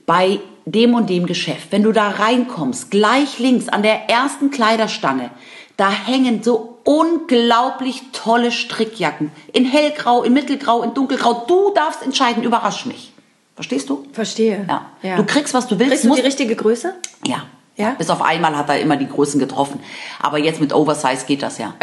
bei 0.06 0.40
dem 0.66 0.94
und 0.94 1.10
dem 1.10 1.26
Geschäft. 1.26 1.72
Wenn 1.72 1.82
du 1.82 1.92
da 1.92 2.10
reinkommst, 2.10 2.92
gleich 2.92 3.40
links 3.40 3.70
an 3.70 3.82
der 3.82 4.08
ersten 4.08 4.52
Kleiderstange, 4.52 5.32
da 5.78 5.90
hängen 5.90 6.44
so 6.44 6.78
unglaublich 6.84 8.04
tolle 8.14 8.52
Strickjacken. 8.52 9.32
In 9.54 9.66
hellgrau, 9.66 10.22
in 10.24 10.34
mittelgrau, 10.34 10.84
in 10.84 10.94
dunkelgrau. 10.94 11.46
Du 11.48 11.74
darfst 11.74 12.04
entscheiden, 12.04 12.44
überrasch 12.44 12.86
mich. 12.86 13.11
Verstehst 13.62 13.90
du? 13.92 14.06
Verstehe. 14.12 14.66
Ja. 15.04 15.16
Du 15.18 15.24
kriegst, 15.24 15.54
was 15.54 15.68
du 15.68 15.78
willst. 15.78 15.92
Kriegst 15.92 16.06
du 16.06 16.16
die 16.16 16.22
richtige 16.22 16.56
Größe? 16.56 16.96
ja. 17.26 17.44
Ja? 17.78 17.92
Bis 17.98 18.10
auf 18.10 18.22
einmal 18.22 18.56
hat 18.58 18.68
er 18.70 18.80
immer 18.82 18.98
die 18.98 19.08
Größen 19.08 19.40
getroffen. 19.40 19.80
Aber 20.22 20.38
jetzt 20.38 20.60
mit 20.60 20.74
Oversize 20.74 21.26
geht 21.26 21.42
das 21.42 21.58
ja. 21.58 21.74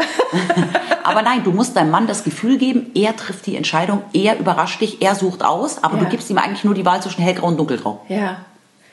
aber 1.02 1.22
nein, 1.22 1.42
du 1.42 1.50
musst 1.50 1.76
deinem 1.76 1.90
Mann 1.90 2.06
das 2.06 2.24
Gefühl 2.24 2.58
geben, 2.58 2.90
er 2.94 3.16
trifft 3.16 3.46
die 3.46 3.56
Entscheidung, 3.56 4.02
er 4.12 4.38
überrascht 4.38 4.80
dich, 4.82 5.00
er 5.00 5.14
sucht 5.14 5.42
aus, 5.42 5.82
aber 5.82 5.96
Ja. 5.96 6.04
du 6.04 6.10
gibst 6.10 6.28
ihm 6.28 6.36
eigentlich 6.38 6.62
nur 6.62 6.74
die 6.74 6.84
Wahl 6.84 7.00
zwischen 7.02 7.22
hellgrau 7.22 7.46
und 7.48 7.56
dunkelgrau. 7.56 8.04
Ja. 8.08 8.36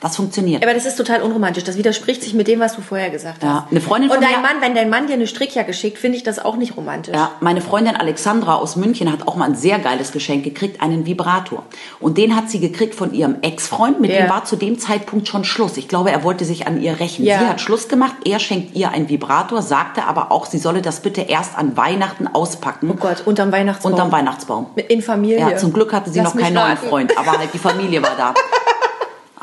Das 0.05 0.17
funktioniert. 0.17 0.63
Aber 0.63 0.73
das 0.73 0.85
ist 0.85 0.97
total 0.97 1.23
unromantisch. 1.23 1.63
Das 1.63 1.77
widerspricht 1.77 2.21
sich 2.21 2.35
mit 2.35 2.47
dem, 2.47 2.59
was 2.59 2.75
du 2.75 2.81
vorher 2.81 3.09
gesagt 3.09 3.43
hast. 3.43 3.49
Ja, 3.49 3.67
eine 3.71 3.81
Freundin 3.81 4.11
Und 4.11 4.17
von 4.17 4.23
dein 4.23 4.39
mir- 4.41 4.47
Mann, 4.47 4.61
wenn 4.61 4.75
dein 4.75 4.89
Mann 4.89 5.07
dir 5.07 5.13
eine 5.13 5.25
Strickjacke 5.25 5.73
schickt, 5.73 5.97
finde 5.97 6.17
ich 6.17 6.23
das 6.23 6.37
auch 6.37 6.57
nicht 6.57 6.77
romantisch. 6.77 7.15
Ja, 7.15 7.31
meine 7.39 7.59
Freundin 7.59 7.95
Alexandra 7.95 8.55
aus 8.55 8.75
München 8.75 9.11
hat 9.11 9.27
auch 9.27 9.35
mal 9.35 9.45
ein 9.45 9.55
sehr 9.55 9.79
geiles 9.79 10.11
Geschenk 10.11 10.43
gekriegt, 10.43 10.79
einen 10.81 11.07
Vibrator. 11.07 11.63
Und 11.99 12.19
den 12.19 12.35
hat 12.35 12.51
sie 12.51 12.59
gekriegt 12.59 12.93
von 12.93 13.13
ihrem 13.15 13.37
Ex-Freund, 13.41 13.99
mit 13.99 14.11
Ja. 14.11 14.21
dem 14.21 14.29
war 14.29 14.45
zu 14.45 14.55
dem 14.57 14.77
Zeitpunkt 14.77 15.27
schon 15.27 15.43
Schluss. 15.43 15.75
Ich 15.77 15.87
glaube, 15.87 16.11
er 16.11 16.23
wollte 16.23 16.45
sich 16.45 16.67
an 16.67 16.79
ihr 16.81 16.99
rächen. 16.99 17.25
Ja. 17.25 17.39
Sie 17.39 17.45
hat 17.47 17.59
Schluss 17.59 17.87
gemacht, 17.87 18.13
er 18.25 18.37
schenkt 18.39 18.75
ihr 18.75 18.91
einen 18.91 19.09
Vibrator, 19.09 19.63
sagte 19.63 20.03
aber 20.05 20.31
auch, 20.31 20.45
sie 20.45 20.59
solle 20.59 20.83
das 20.83 20.99
bitte 20.99 21.21
erst 21.21 21.57
an 21.57 21.75
Weihnachten 21.77 22.27
auspacken. 22.27 22.91
Oh 22.91 22.95
Gott, 22.99 23.23
unterm 23.25 23.51
Weihnachtsbaum. 23.51 23.93
Unterm 23.93 24.11
Weihnachtsbaum. 24.11 24.67
Mit- 24.75 24.87
In 24.91 25.01
Familie. 25.01 25.39
Ja, 25.39 25.57
zum 25.57 25.73
Glück 25.73 25.91
hatte 25.93 26.11
sie 26.11 26.19
Lass 26.19 26.35
noch 26.35 26.41
keinen 26.41 26.53
neuen. 26.53 26.77
Freund, 26.77 27.17
aber 27.17 27.39
halt 27.39 27.49
die 27.53 27.57
Familie 27.57 28.03
war 28.03 28.11
da. 28.15 28.33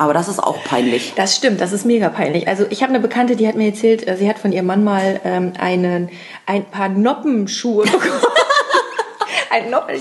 Aber 0.03 0.15
das 0.15 0.27
ist 0.27 0.41
auch 0.41 0.65
peinlich. 0.65 1.13
Das 1.15 1.37
stimmt, 1.37 1.61
das 1.61 1.73
ist 1.73 1.87
mega 1.87 2.09
peinlich. 2.09 2.49
Also 2.49 2.67
ich 2.71 2.83
habe 2.83 2.91
eine 2.91 2.99
Bekannte, 2.99 3.37
die 3.37 3.47
hat 3.47 3.55
mir 3.55 3.69
erzählt, 3.69 4.05
äh, 4.09 4.17
sie 4.17 4.29
hat 4.29 4.41
von 4.41 4.51
ihrem 4.51 4.67
Mann 4.67 4.83
mal 4.83 5.21
ähm, 5.25 5.53
einen, 5.61 6.11
ein 6.45 6.65
paar 6.65 6.89
Noppenschuhe 6.89 7.85
bekommen. 7.85 8.21
ein 9.51 9.71
Noppen, 9.71 9.95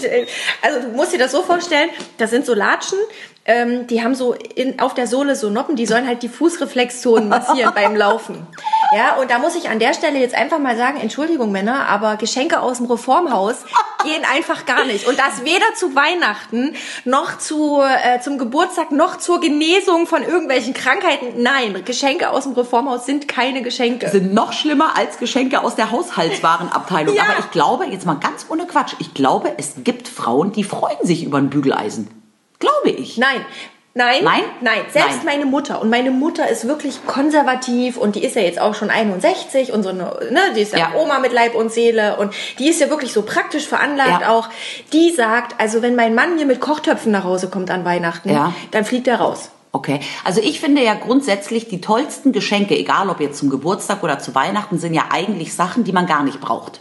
also 0.63 0.81
du 0.81 0.87
musst 0.95 1.13
dir 1.13 1.19
das 1.19 1.31
so 1.31 1.43
vorstellen, 1.43 1.91
das 2.17 2.31
sind 2.31 2.47
so 2.47 2.55
Latschen, 2.55 2.97
ähm, 3.45 3.87
die 3.87 4.03
haben 4.03 4.13
so 4.13 4.33
in, 4.33 4.79
auf 4.79 4.93
der 4.93 5.07
Sohle 5.07 5.35
so 5.35 5.49
Noppen, 5.49 5.75
die 5.75 5.87
sollen 5.87 6.05
halt 6.07 6.21
die 6.21 6.29
Fußreflexzonen 6.29 7.27
massieren 7.27 7.73
beim 7.73 7.95
Laufen. 7.95 8.47
Ja, 8.93 9.15
und 9.21 9.31
da 9.31 9.39
muss 9.39 9.55
ich 9.55 9.69
an 9.69 9.79
der 9.79 9.93
Stelle 9.93 10.19
jetzt 10.19 10.35
einfach 10.35 10.59
mal 10.59 10.75
sagen, 10.75 10.99
Entschuldigung 10.99 11.53
Männer, 11.53 11.87
aber 11.87 12.17
Geschenke 12.17 12.59
aus 12.59 12.75
dem 12.75 12.87
Reformhaus 12.87 13.63
gehen 14.03 14.23
einfach 14.29 14.65
gar 14.65 14.83
nicht. 14.83 15.07
Und 15.07 15.17
das 15.17 15.45
weder 15.45 15.73
zu 15.75 15.95
Weihnachten 15.95 16.75
noch 17.05 17.37
zu, 17.37 17.79
äh, 17.79 18.19
zum 18.19 18.37
Geburtstag 18.37 18.91
noch 18.91 19.17
zur 19.17 19.39
Genesung 19.39 20.07
von 20.07 20.23
irgendwelchen 20.23 20.73
Krankheiten. 20.73 21.41
Nein, 21.41 21.85
Geschenke 21.85 22.31
aus 22.31 22.43
dem 22.43 22.51
Reformhaus 22.51 23.05
sind 23.05 23.29
keine 23.29 23.61
Geschenke. 23.61 24.09
Sind 24.09 24.33
noch 24.33 24.51
schlimmer 24.51 24.97
als 24.97 25.19
Geschenke 25.19 25.61
aus 25.61 25.75
der 25.75 25.91
Haushaltswarenabteilung. 25.91 27.15
Ja. 27.15 27.23
Aber 27.23 27.39
ich 27.39 27.51
glaube, 27.51 27.85
jetzt 27.85 28.05
mal 28.05 28.15
ganz 28.15 28.47
ohne 28.49 28.67
Quatsch, 28.67 28.95
ich 28.99 29.13
glaube, 29.13 29.53
es 29.57 29.75
gibt 29.85 30.09
Frauen, 30.09 30.51
die 30.51 30.65
freuen 30.65 30.99
sich 31.03 31.23
über 31.23 31.37
ein 31.37 31.49
Bügeleisen. 31.49 32.20
Glaube 32.61 32.91
ich. 32.91 33.17
Nein. 33.17 33.45
Nein, 33.93 34.23
Nein? 34.23 34.43
nein. 34.61 34.79
Selbst 34.89 35.17
Nein. 35.17 35.39
meine 35.39 35.45
Mutter 35.45 35.81
und 35.81 35.89
meine 35.89 36.11
Mutter 36.11 36.47
ist 36.47 36.65
wirklich 36.65 37.05
konservativ 37.05 37.97
und 37.97 38.15
die 38.15 38.23
ist 38.23 38.37
ja 38.37 38.41
jetzt 38.41 38.61
auch 38.61 38.73
schon 38.73 38.89
61 38.89 39.73
und 39.73 39.83
so 39.83 39.89
eine, 39.89 40.03
ne, 40.31 40.39
die 40.55 40.61
ist 40.61 40.71
ja, 40.71 40.79
Ja. 40.79 40.91
Oma 40.95 41.19
mit 41.19 41.33
Leib 41.33 41.55
und 41.55 41.73
Seele 41.73 42.15
und 42.15 42.33
die 42.57 42.69
ist 42.69 42.79
ja 42.79 42.89
wirklich 42.89 43.11
so 43.11 43.23
praktisch 43.23 43.67
veranlagt 43.67 44.21
Ja. 44.21 44.29
auch. 44.29 44.47
Die 44.93 45.11
sagt, 45.11 45.59
also 45.59 45.81
wenn 45.81 45.95
mein 45.97 46.15
Mann 46.15 46.35
mir 46.37 46.45
mit 46.45 46.61
Kochtöpfen 46.61 47.11
nach 47.11 47.25
Hause 47.25 47.49
kommt 47.49 47.69
an 47.69 47.83
Weihnachten, 47.83 48.29
Ja. 48.29 48.53
dann 48.71 48.85
fliegt 48.85 49.09
er 49.09 49.19
raus. 49.19 49.49
Okay, 49.73 49.99
also 50.23 50.39
ich 50.41 50.61
finde 50.61 50.81
ja 50.83 50.93
grundsätzlich 50.93 51.67
die 51.67 51.81
tollsten 51.81 52.31
Geschenke, 52.31 52.77
egal 52.77 53.09
ob 53.09 53.19
jetzt 53.19 53.39
zum 53.39 53.49
Geburtstag 53.49 54.03
oder 54.03 54.19
zu 54.19 54.33
Weihnachten, 54.35 54.79
sind 54.79 54.93
ja 54.93 55.03
eigentlich 55.11 55.53
Sachen, 55.53 55.83
die 55.83 55.91
man 55.91 56.07
gar 56.07 56.23
nicht 56.23 56.39
braucht. 56.39 56.79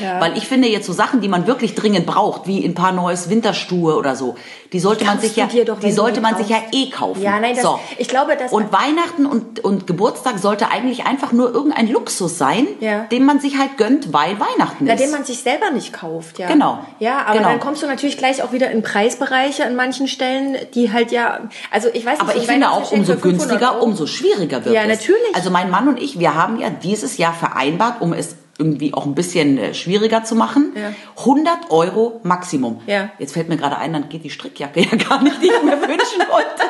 Ja. 0.00 0.20
Weil 0.20 0.36
ich 0.36 0.46
finde 0.46 0.68
jetzt 0.68 0.86
so 0.86 0.92
Sachen, 0.92 1.20
die 1.20 1.28
man 1.28 1.46
wirklich 1.46 1.74
dringend 1.74 2.06
braucht, 2.06 2.46
wie 2.46 2.64
ein 2.64 2.74
paar 2.74 2.92
neues 2.92 3.28
Winterstuhe 3.30 3.96
oder 3.96 4.14
so, 4.14 4.36
die 4.72 4.78
sollte 4.80 5.04
man 5.04 5.18
sich 5.18 5.34
ja, 5.36 5.46
doch, 5.66 5.80
die 5.80 5.90
sollte 5.92 6.20
man 6.20 6.36
sich 6.36 6.48
ja 6.48 6.58
eh 6.72 6.90
kaufen. 6.90 7.22
Ja, 7.22 7.40
nein, 7.40 7.54
das- 7.54 7.64
so. 7.64 7.80
ich 7.98 8.06
glaube, 8.08 8.36
das- 8.36 8.52
und 8.52 8.72
Weihnachten 8.72 9.26
und, 9.26 9.58
und 9.64 9.86
Geburtstag 9.86 10.38
sollte 10.38 10.70
eigentlich 10.70 11.06
einfach 11.06 11.32
nur 11.32 11.52
irgendein 11.52 11.88
Luxus 11.88 12.38
sein, 12.38 12.66
Ja. 12.80 13.00
den 13.10 13.24
man 13.24 13.40
sich 13.40 13.58
halt 13.58 13.76
gönnt, 13.78 14.12
weil 14.12 14.38
Weihnachten 14.38 14.84
Na, 14.84 14.92
ist. 14.94 15.02
den 15.02 15.10
man 15.10 15.24
sich 15.24 15.40
selber 15.42 15.70
nicht 15.72 15.92
kauft, 15.92 16.38
ja. 16.38 16.46
Genau. 16.46 16.78
Ja, 16.98 17.22
aber 17.26 17.38
Genau. 17.38 17.48
dann 17.48 17.60
kommst 17.60 17.82
du 17.82 17.86
natürlich 17.86 18.16
gleich 18.16 18.42
auch 18.42 18.52
wieder 18.52 18.70
in 18.70 18.82
Preisbereiche 18.82 19.64
an 19.64 19.74
manchen 19.74 20.06
Stellen, 20.08 20.56
die 20.74 20.92
halt 20.92 21.10
ja, 21.10 21.40
also 21.70 21.88
ich 21.92 22.04
weiß 22.06 22.18
nicht, 22.18 22.20
Aber 22.22 22.32
so 22.32 22.38
ich 22.38 22.46
finde 22.46 22.70
auch, 22.70 22.92
umso 22.92 23.12
für 23.14 23.18
500 23.18 23.22
günstiger, 23.22 23.74
Euro. 23.74 23.84
umso 23.84 24.06
schwieriger 24.06 24.64
wird 24.64 24.74
Ja, 24.74 24.82
es. 24.82 24.88
natürlich. 25.00 25.34
Also 25.34 25.50
mein 25.50 25.70
Mann 25.70 25.88
und 25.88 26.00
ich, 26.00 26.18
wir 26.18 26.34
haben 26.34 26.60
ja 26.60 26.70
dieses 26.70 27.16
Jahr 27.18 27.32
vereinbart, 27.34 28.00
um 28.00 28.12
es 28.12 28.36
irgendwie 28.60 28.92
auch 28.92 29.06
ein 29.06 29.14
bisschen 29.14 29.58
äh, 29.58 29.74
schwieriger 29.74 30.22
zu 30.22 30.34
machen. 30.36 30.72
Ja. 30.76 30.92
100 31.18 31.70
Euro 31.70 32.20
Maximum. 32.22 32.80
Ja. 32.86 33.10
Jetzt 33.18 33.32
fällt 33.32 33.48
mir 33.48 33.56
gerade 33.56 33.78
ein, 33.78 33.92
dann 33.94 34.08
geht 34.10 34.22
die 34.22 34.30
Strickjacke 34.30 34.80
ja 34.90 34.96
gar 34.96 35.22
nicht, 35.22 35.40
die 35.42 35.46
ich 35.46 35.62
mir 35.62 35.80
wünschen 35.80 36.20
wollte. 36.30 36.62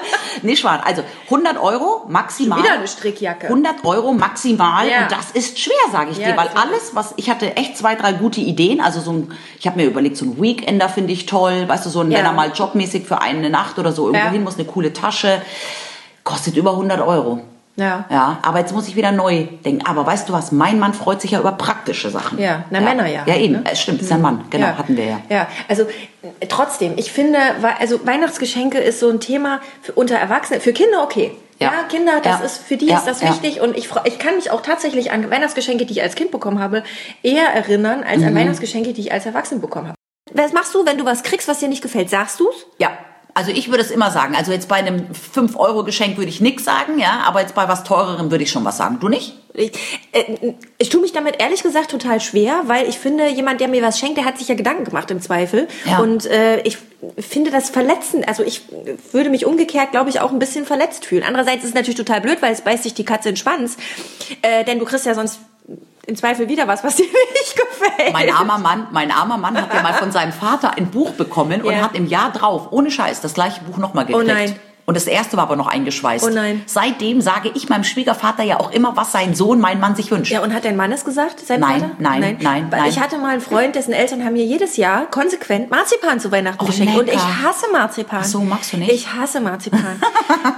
Nee, 0.42 0.56
Schwan. 0.56 0.80
Also 0.80 1.02
100 1.26 1.58
Euro 1.60 2.04
maximal. 2.08 2.58
Schon 2.58 2.66
wieder 2.66 2.74
eine 2.76 2.88
Strickjacke. 2.88 3.48
100 3.48 3.84
Euro 3.84 4.12
maximal. 4.12 4.88
Ja. 4.88 5.02
Und 5.02 5.12
das 5.12 5.32
ist 5.32 5.58
schwer, 5.58 5.74
sage 5.90 6.12
ich 6.12 6.18
Ja, 6.18 6.28
dir. 6.30 6.36
Weil 6.36 6.48
alles, 6.48 6.94
was, 6.94 7.12
ich 7.16 7.28
hatte 7.28 7.56
echt 7.56 7.76
zwei, 7.76 7.96
drei 7.96 8.12
gute 8.12 8.40
Ideen. 8.40 8.80
Also 8.80 9.00
so 9.00 9.12
ein, 9.12 9.32
ich 9.58 9.66
habe 9.66 9.80
mir 9.80 9.86
überlegt, 9.86 10.16
so 10.16 10.24
ein 10.24 10.40
Weekender 10.40 10.88
finde 10.88 11.12
ich 11.12 11.26
toll. 11.26 11.68
Weißt 11.68 11.84
du, 11.84 11.90
so 11.90 12.00
ein, 12.00 12.10
wenn 12.10 12.24
er 12.24 12.32
mal 12.32 12.52
jobmäßig 12.54 13.06
für 13.06 13.20
eine 13.20 13.50
Nacht 13.50 13.78
oder 13.78 13.92
so 13.92 14.06
irgendwo 14.06 14.28
hin 14.30 14.44
muss, 14.44 14.54
eine 14.54 14.64
coole 14.64 14.92
Tasche. 14.92 15.42
Kostet 16.22 16.56
über 16.56 16.70
100 16.70 17.00
Euro. 17.00 17.40
Ja. 17.76 18.04
Ja, 18.10 18.38
aber 18.42 18.58
jetzt 18.58 18.74
muss 18.74 18.88
ich 18.88 18.96
wieder 18.96 19.10
neu 19.12 19.46
denken. 19.64 19.86
Aber 19.86 20.04
weißt 20.04 20.28
du 20.28 20.32
was? 20.32 20.52
Mein 20.52 20.78
Mann 20.78 20.92
freut 20.92 21.20
sich 21.22 21.30
ja 21.30 21.40
über 21.40 21.52
praktische 21.52 22.10
Sachen. 22.10 22.38
Ja, 22.38 22.64
na, 22.70 22.80
Männer 22.80 23.06
ja. 23.06 23.22
Ja, 23.26 23.36
eben. 23.36 23.54
Ne? 23.54 23.64
Es 23.70 23.80
stimmt, 23.80 24.02
ist 24.02 24.12
ein 24.12 24.20
Mann. 24.20 24.44
Genau, 24.50 24.66
Ja. 24.66 24.76
hatten 24.78 24.96
wir 24.96 25.04
ja. 25.04 25.20
Ja, 25.30 25.46
also 25.68 25.84
äh, 25.84 26.46
trotzdem, 26.48 26.94
ich 26.96 27.10
finde, 27.12 27.38
also 27.78 28.04
Weihnachtsgeschenke 28.06 28.78
ist 28.78 29.00
so 29.00 29.08
ein 29.08 29.20
Thema 29.20 29.60
für, 29.82 29.92
unter 29.92 30.16
Erwachsenen, 30.16 30.60
für 30.60 30.72
Kinder 30.72 31.02
okay. 31.04 31.30
Ja, 31.58 31.68
Ja. 31.72 31.82
Kinder, 31.88 32.20
das 32.22 32.40
Ja. 32.40 32.44
ist 32.44 32.58
für 32.62 32.76
die 32.76 32.86
Ja, 32.86 32.98
ist 32.98 33.06
das 33.06 33.22
ja. 33.22 33.30
wichtig 33.30 33.60
und 33.60 33.76
ich, 33.76 33.88
freu- 33.88 34.00
ich 34.04 34.18
kann 34.18 34.34
mich 34.36 34.50
auch 34.50 34.60
tatsächlich 34.62 35.12
an 35.12 35.30
Weihnachtsgeschenke, 35.30 35.86
die 35.86 35.92
ich 35.94 36.02
als 36.02 36.14
Kind 36.16 36.30
bekommen 36.32 36.58
habe, 36.58 36.82
eher 37.22 37.48
erinnern 37.54 38.02
als 38.02 38.18
Mhm. 38.20 38.28
an 38.28 38.34
Weihnachtsgeschenke, 38.34 38.92
die 38.92 39.00
ich 39.02 39.12
als 39.12 39.24
Erwachsene 39.26 39.60
bekommen 39.60 39.88
habe. 39.88 39.96
Was 40.32 40.52
machst 40.52 40.74
du, 40.74 40.84
wenn 40.86 40.98
du 40.98 41.04
was 41.04 41.22
kriegst, 41.22 41.48
was 41.48 41.58
dir 41.60 41.68
nicht 41.68 41.82
gefällt? 41.82 42.08
Sagst 42.10 42.40
du's? 42.40 42.66
Ja. 42.78 42.90
Also 43.34 43.50
ich 43.50 43.70
würde 43.70 43.82
es 43.82 43.90
immer 43.90 44.10
sagen. 44.10 44.34
Also 44.34 44.52
jetzt 44.52 44.68
bei 44.68 44.76
einem 44.76 45.06
5-Euro-Geschenk 45.34 46.16
würde 46.16 46.30
ich 46.30 46.40
nichts 46.40 46.64
sagen, 46.64 46.98
ja. 46.98 47.22
Aber 47.26 47.40
jetzt 47.40 47.54
bei 47.54 47.68
was 47.68 47.84
teurerem 47.84 48.30
würde 48.30 48.44
ich 48.44 48.50
schon 48.50 48.64
was 48.64 48.76
sagen. 48.76 48.98
Du 49.00 49.08
nicht? 49.08 49.34
Ich, 49.52 49.72
äh, 50.12 50.54
ich 50.78 50.88
tue 50.90 51.00
mich 51.00 51.12
damit 51.12 51.40
ehrlich 51.40 51.62
gesagt 51.62 51.90
total 51.90 52.20
schwer, 52.20 52.62
weil 52.66 52.88
ich 52.88 52.98
finde, 52.98 53.28
jemand, 53.28 53.60
der 53.60 53.68
mir 53.68 53.82
was 53.82 53.98
schenkt, 53.98 54.16
der 54.16 54.24
hat 54.24 54.38
sich 54.38 54.48
ja 54.48 54.54
Gedanken 54.54 54.84
gemacht 54.84 55.10
im 55.10 55.20
Zweifel. 55.20 55.68
Ja. 55.84 55.98
Und 55.98 56.26
äh, 56.26 56.60
ich 56.62 56.78
finde 57.18 57.50
das 57.50 57.70
verletzend. 57.70 58.28
Also 58.28 58.42
ich 58.42 58.62
würde 59.12 59.30
mich 59.30 59.46
umgekehrt, 59.46 59.90
glaube 59.90 60.10
ich, 60.10 60.20
auch 60.20 60.30
ein 60.30 60.38
bisschen 60.38 60.64
verletzt 60.64 61.04
fühlen. 61.04 61.24
Andererseits 61.24 61.64
ist 61.64 61.70
es 61.70 61.74
natürlich 61.74 61.96
total 61.96 62.20
blöd, 62.20 62.38
weil 62.40 62.52
es 62.52 62.60
beißt 62.60 62.82
sich 62.82 62.94
die 62.94 63.04
Katze 63.04 63.30
in 63.30 63.34
den 63.34 63.38
Schwanz. 63.38 63.76
Äh, 64.42 64.64
denn 64.64 64.78
du 64.78 64.84
kriegst 64.84 65.06
ja 65.06 65.14
sonst 65.14 65.40
im 66.06 66.16
Zweifel 66.16 66.48
wieder 66.48 66.66
was, 66.68 66.84
was 66.84 66.96
dir 66.96 67.04
nicht. 67.04 67.56
Mein 68.12 68.32
armer 68.32 68.58
Mann, 68.58 68.86
mein 68.90 69.10
armer 69.10 69.36
Mann 69.36 69.56
hat 69.60 69.72
ja 69.74 69.82
mal 69.82 69.94
von 69.94 70.10
seinem 70.12 70.32
Vater 70.32 70.76
ein 70.76 70.90
Buch 70.90 71.12
bekommen 71.12 71.62
und 71.62 71.72
Ja. 71.72 71.82
hat 71.82 71.94
im 71.94 72.06
Jahr 72.06 72.30
drauf, 72.32 72.68
ohne 72.70 72.90
Scheiß, 72.90 73.20
das 73.20 73.34
gleiche 73.34 73.60
Buch 73.62 73.76
nochmal 73.78 74.04
gekriegt. 74.06 74.26
nein. 74.28 74.58
Und 74.90 74.96
das 74.96 75.06
erste 75.06 75.36
war 75.36 75.44
aber 75.44 75.54
noch 75.54 75.68
eingeschweißt. 75.68 76.24
Oh 76.26 76.30
nein. 76.30 76.62
Seitdem 76.66 77.20
sage 77.20 77.52
ich 77.54 77.68
meinem 77.68 77.84
Schwiegervater 77.84 78.42
ja 78.42 78.58
auch 78.58 78.72
immer, 78.72 78.96
was 78.96 79.12
sein 79.12 79.36
Sohn, 79.36 79.60
mein 79.60 79.78
Mann 79.78 79.94
sich 79.94 80.10
wünscht. 80.10 80.32
Ja, 80.32 80.40
und 80.42 80.52
hat 80.52 80.64
dein 80.64 80.74
Mann 80.74 80.90
es 80.90 81.04
gesagt, 81.04 81.38
sein 81.46 81.60
Nein, 81.60 81.80
Vater? 81.80 81.92
nein, 82.00 82.38
nein, 82.40 82.66
Weil 82.72 82.80
nein. 82.80 82.88
Ich 82.90 82.98
hatte 82.98 83.16
mal 83.18 83.28
einen 83.28 83.40
Freund, 83.40 83.76
dessen 83.76 83.92
Eltern 83.92 84.24
haben 84.24 84.32
mir 84.32 84.44
jedes 84.44 84.76
Jahr 84.76 85.06
konsequent 85.06 85.70
Marzipan 85.70 86.18
zu 86.18 86.32
Weihnachten 86.32 86.58
Oh, 86.60 86.66
geschenkt. 86.66 86.98
Und 86.98 87.06
lecker. 87.06 87.18
ich 87.18 87.46
hasse 87.46 87.66
Marzipan. 87.72 88.18
Ach 88.22 88.24
so, 88.24 88.40
magst 88.40 88.72
du 88.72 88.78
nicht? 88.78 88.90
Ich 88.90 89.12
hasse 89.12 89.40
Marzipan. 89.40 90.02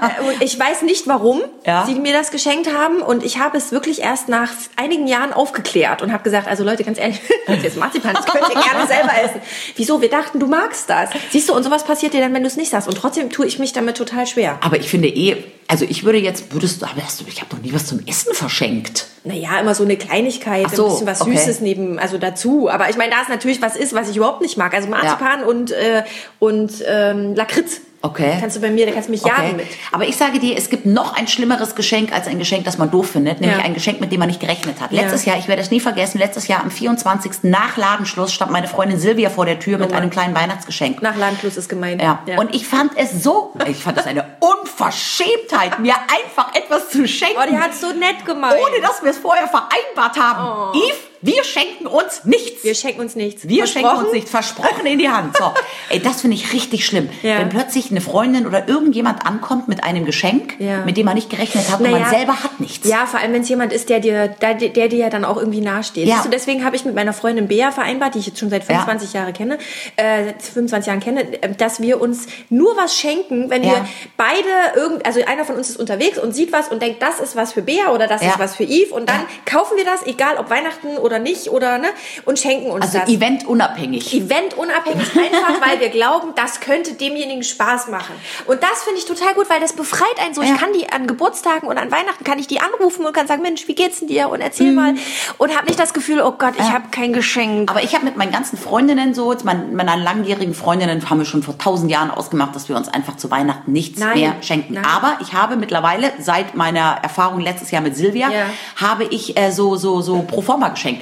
Äh, 0.03 0.23
und 0.27 0.43
ich 0.43 0.59
weiß 0.59 0.83
nicht, 0.83 1.07
warum 1.07 1.41
Ja. 1.67 1.85
sie 1.87 1.95
mir 1.95 2.13
das 2.13 2.31
geschenkt 2.31 2.69
haben. 2.73 3.03
Und 3.03 3.23
ich 3.25 3.39
habe 3.39 3.57
es 3.57 3.71
wirklich 3.73 4.01
erst 4.01 4.29
nach 4.29 4.49
einigen 4.77 5.07
Jahren 5.07 5.33
aufgeklärt 5.33 6.03
und 6.03 6.13
habe 6.13 6.23
gesagt, 6.25 6.49
also 6.49 6.65
Leute, 6.65 6.83
ganz 6.85 6.99
ehrlich, 6.99 7.21
jetzt 7.63 7.77
Marzipan, 7.77 8.15
das 8.15 8.27
könnt 8.27 8.49
ihr 8.49 8.61
gerne 8.61 8.87
selber 8.87 9.11
essen. 9.23 9.41
Wieso? 9.77 10.01
Wir 10.01 10.11
dachten, 10.11 10.41
du 10.41 10.47
magst 10.47 10.89
das. 10.91 11.11
Siehst 11.31 11.49
du, 11.49 11.55
und 11.55 11.63
sowas 11.63 11.85
passiert 11.85 12.15
dir 12.15 12.21
dann, 12.21 12.33
wenn 12.35 12.43
du 12.43 12.49
es 12.49 12.57
nicht 12.57 12.71
sagst. 12.71 12.89
Und 12.89 12.97
trotzdem 12.97 13.31
tue 13.31 13.47
ich 13.47 13.59
mich 13.59 13.73
damit 13.73 13.97
total 13.97 14.22
schwer. 14.27 14.59
Aber 14.61 14.79
ich 14.79 14.89
finde 14.89 15.09
eh, 15.09 15.37
also 15.69 15.87
ich 15.89 16.05
würde 16.05 16.19
jetzt, 16.19 16.53
würdest 16.53 16.83
du, 16.83 16.87
aber 16.87 17.03
hast 17.03 17.21
du, 17.21 17.25
ich 17.27 17.41
habe 17.41 17.55
doch 17.55 17.63
nie 17.63 17.73
was 17.73 17.87
zum 17.87 18.01
Essen 18.07 18.35
verschenkt. 18.35 19.07
Naja, 19.25 19.59
immer 19.61 19.75
so 19.75 19.85
eine 19.85 19.97
Kleinigkeit, 19.97 20.71
so, 20.71 20.85
ein 20.85 20.91
bisschen 20.91 21.07
was 21.07 21.21
okay. 21.23 21.37
Süßes 21.37 21.61
neben, 21.61 21.99
also 21.99 22.19
dazu. 22.19 22.69
Aber 22.69 22.91
ich 22.91 22.97
meine, 22.97 23.13
da 23.13 23.23
ist 23.23 23.31
natürlich 23.31 23.63
was 23.63 23.77
ist, 23.77 23.95
was 23.95 24.11
ich 24.11 24.17
überhaupt 24.17 24.43
nicht 24.43 24.59
mag. 24.59 24.75
Also 24.75 24.89
Marzipan 24.89 25.45
und, 25.45 25.71
äh, 25.71 26.03
und 26.39 26.73
ähm, 26.87 27.35
Lakritz. 27.35 27.81
Okay. 28.03 28.37
Kannst 28.41 28.57
du 28.57 28.61
bei 28.61 28.71
mir, 28.71 28.85
da 28.87 28.93
kannst 28.93 29.09
du 29.09 29.13
mich 29.13 29.23
jagen 29.23 29.43
Okay. 29.45 29.55
mit. 29.55 29.67
Aber 29.93 30.05
ich 30.07 30.17
sage 30.17 30.39
dir, 30.41 30.57
es 30.57 30.69
gibt 30.71 30.87
noch 30.87 31.17
ein 31.17 31.29
schlimmeres 31.29 31.75
Geschenk 31.77 32.13
als 32.13 32.27
ein 32.27 32.39
Geschenk, 32.39 32.65
das 32.65 32.77
man 32.77 32.91
doof 32.91 33.11
findet, 33.13 33.41
nämlich 33.41 33.59
Ja. 33.59 33.65
ein 33.65 33.75
Geschenk, 33.75 34.01
mit 34.01 34.11
dem 34.11 34.19
man 34.19 34.29
nicht 34.29 34.41
gerechnet 34.41 34.81
hat. 34.81 34.91
Ja. 34.93 35.03
Letztes 35.03 35.25
Jahr, 35.25 35.39
ich 35.39 35.47
werde 35.49 35.63
es 35.63 35.71
nie 35.71 35.81
vergessen, 35.81 36.19
letztes 36.19 36.49
Jahr 36.49 36.61
am 36.63 36.71
24. 36.71 37.45
nach 37.51 37.77
Ladenschluss 37.77 38.33
stand 38.33 38.51
meine 38.51 38.67
Freundin 38.67 38.99
Silvia 38.99 39.31
vor 39.31 39.47
der 39.47 39.59
Tür 39.61 39.79
mit 39.79 39.93
einem 39.93 40.11
kleinen 40.11 40.35
Weihnachtsgeschenk. 40.35 41.01
Nach 41.01 41.17
Landfluss 41.17 41.57
ist 41.57 41.69
gemein. 41.69 42.01
Ja. 42.01 42.21
Und 42.39 42.55
ich 42.55 42.67
fand 42.67 42.93
es 42.97 43.23
so, 43.23 43.53
ich 43.69 43.77
fand 43.83 43.99
es 43.99 44.07
eine 44.07 44.25
Unverschämtheit, 44.41 45.79
mir 45.79 45.95
einfach 45.95 46.55
etwas 46.55 46.91
zu 46.91 47.07
schenken. 47.07 47.37
oh, 47.41 47.49
die 47.51 47.57
hat 47.59 47.75
so 47.75 47.89
nett 47.93 48.25
gemeint. 48.25 48.57
ohne 48.61 48.81
dass 48.83 49.03
wir 49.03 49.11
es 49.11 49.19
vorher 49.19 49.47
vereinbart 49.49 50.19
haben. 50.19 50.77
Yves, 50.77 50.97
wir 51.23 51.45
schenken 51.45 51.87
uns 51.87 52.25
nichts. 52.25 52.65
Wir 52.65 52.75
schenken 52.75 53.01
uns 53.01 53.15
nichts. 53.17 53.49
Wir 53.49 53.67
schenken 53.67 53.89
uns 53.97 54.13
nicht 54.13 54.29
versprochen 54.29 54.85
in 54.87 54.99
die 54.99 55.09
Hand. 55.09 55.37
So, 55.37 55.53
ey, 55.91 56.01
das 56.01 56.21
finde 56.21 56.37
ich 56.37 56.53
richtig 56.53 56.85
schlimm. 56.85 57.09
Ja. 57.23 57.39
Wenn 57.39 57.49
plötzlich 57.49 57.91
eine 57.91 58.01
Freundin 58.01 58.47
oder 58.47 58.69
irgendjemand 58.69 59.25
ankommt 59.27 59.69
mit 59.69 59.85
einem 59.85 60.05
Geschenk, 60.05 60.57
Ja. 60.59 60.85
mit 60.85 60.97
dem 60.97 61.07
man 61.07 61.15
nicht 61.15 61.31
gerechnet 61.31 61.71
hat 61.71 61.81
und 61.81 61.91
Naja. 61.91 62.01
man 62.01 62.11
selber 62.11 62.43
hat 62.43 62.61
nichts. 62.61 62.89
Ja, 62.89 63.07
vor 63.07 63.21
allem 63.21 63.33
wenn 63.33 63.43
es 63.43 63.49
jemand 63.49 63.73
ist, 63.73 63.89
der 63.89 64.01
dir, 64.01 64.29
der, 64.29 64.55
der 64.55 64.89
dir 64.89 64.99
ja 64.99 65.11
dann 65.11 65.25
auch 65.25 65.37
irgendwie 65.37 65.61
nahesteht. 65.61 66.09
Ja. 66.09 66.23
Du, 66.23 66.29
deswegen 66.29 66.65
habe 66.65 66.77
ich 66.77 66.85
mit 66.85 66.95
meiner 66.95 67.13
Freundin 67.13 67.49
Bea 67.49 67.71
vereinbart, 67.71 68.15
die 68.15 68.19
ich 68.19 68.27
jetzt 68.27 68.39
schon 68.41 68.51
seit 68.51 68.65
25 68.65 69.13
Jahren 69.13 69.33
kenne, 69.33 69.59
äh, 69.97 70.33
25 70.39 70.87
Jahren 70.89 71.01
kenne, 71.01 71.41
äh, 71.43 71.55
dass 71.57 71.81
wir 71.81 72.01
uns 72.01 72.27
nur 72.51 72.77
was 72.77 72.97
schenken, 72.97 73.49
wenn 73.49 73.63
wir 73.63 73.69
Ja. 73.73 73.87
beide 74.17 74.49
irgend, 74.77 75.07
also 75.07 75.21
einer 75.25 75.45
von 75.45 75.57
uns 75.57 75.71
ist 75.71 75.77
unterwegs 75.79 76.19
und 76.19 76.35
sieht 76.35 76.53
was 76.53 76.69
und 76.69 76.83
denkt, 76.83 77.01
das 77.03 77.21
ist 77.21 77.37
was 77.37 77.53
für 77.53 77.63
Bea 77.63 77.93
oder 77.93 78.07
das 78.09 78.23
Ja. 78.23 78.31
ist 78.31 78.39
was 78.39 78.57
für 78.57 78.65
Yves 78.65 78.91
und 78.93 79.09
dann 79.09 79.21
Ja. 79.21 79.27
kaufen 79.59 79.77
wir 79.77 79.85
das, 79.85 80.05
egal 80.07 80.37
ob 80.39 80.51
Weihnachten 80.51 80.97
oder 80.99 81.12
nicht 81.19 81.49
oder 81.49 81.79
ne, 81.79 81.89
und 82.25 82.39
schenken 82.39 82.71
uns 82.71 82.85
Also 82.85 82.99
das. 82.99 83.09
eventunabhängig. 83.09 84.13
Eventunabhängig, 84.15 85.09
einfach 85.17 85.67
weil 85.67 85.81
wir 85.81 85.89
glauben, 85.89 86.33
das 86.37 86.61
könnte 86.61 86.95
demjenigen 86.95 87.43
Spaß 87.43 87.89
machen. 87.89 88.15
Und 88.47 88.63
das 88.63 88.83
finde 88.85 88.99
ich 88.99 89.05
total 89.07 89.35
gut, 89.35 89.49
weil 89.51 89.61
das 89.61 89.73
befreit 89.75 90.19
einen 90.21 90.35
so. 90.35 90.43
Ja. 90.43 90.55
Ich 90.55 90.61
kann 90.61 90.73
die 90.73 90.89
an 90.91 91.07
Geburtstagen 91.07 91.69
und 91.69 91.79
an 91.79 91.91
Weihnachten 91.91 92.25
kann 92.25 92.39
ich 92.39 92.47
die 92.47 92.61
anrufen 92.61 93.05
und 93.05 93.13
kann 93.13 93.27
sagen, 93.27 93.43
Mensch, 93.43 93.67
wie 93.69 93.75
geht's 93.75 93.99
denn 94.01 94.09
dir? 94.09 94.29
Und 94.29 94.41
erzähl 94.41 94.71
Mhm. 94.71 94.75
mal. 94.75 94.95
Und 95.39 95.57
habe 95.57 95.67
nicht 95.67 95.79
das 95.79 95.93
Gefühl, 95.95 96.21
oh 96.23 96.33
Gott, 96.33 96.55
ich 96.57 96.71
habe 96.73 96.85
kein 96.91 97.13
Geschenk. 97.13 97.71
Aber 97.71 97.83
ich 97.83 97.95
habe 97.95 98.05
mit 98.05 98.17
meinen 98.17 98.33
ganzen 98.33 98.57
Freundinnen 98.59 99.15
so, 99.15 99.33
jetzt 99.33 99.45
mein, 99.45 99.75
meiner 99.75 99.97
langjährigen 99.97 100.55
Freundinnen, 100.55 101.09
haben 101.11 101.19
wir 101.19 101.25
schon 101.27 101.43
vor 101.43 101.59
tausend 101.59 101.91
Jahren 101.91 102.11
ausgemacht, 102.11 102.55
dass 102.55 102.69
wir 102.69 102.77
uns 102.77 102.89
einfach 102.89 103.17
zu 103.17 103.31
Weihnachten 103.31 103.73
nichts 103.73 103.99
Nein. 104.01 104.19
mehr 104.19 104.35
schenken. 104.41 104.75
Nein. 104.75 104.85
Aber 104.85 105.17
ich 105.21 105.33
habe 105.33 105.57
mittlerweile, 105.57 106.13
seit 106.19 106.55
meiner 106.55 106.99
Erfahrung 107.03 107.41
letztes 107.41 107.71
Jahr 107.71 107.83
mit 107.83 107.97
Silvia, 107.97 108.31
Ja. 108.31 108.47
habe 108.77 109.05
ich 109.05 109.37
äh, 109.37 109.51
so, 109.51 109.77
so, 109.77 110.01
so 110.01 110.23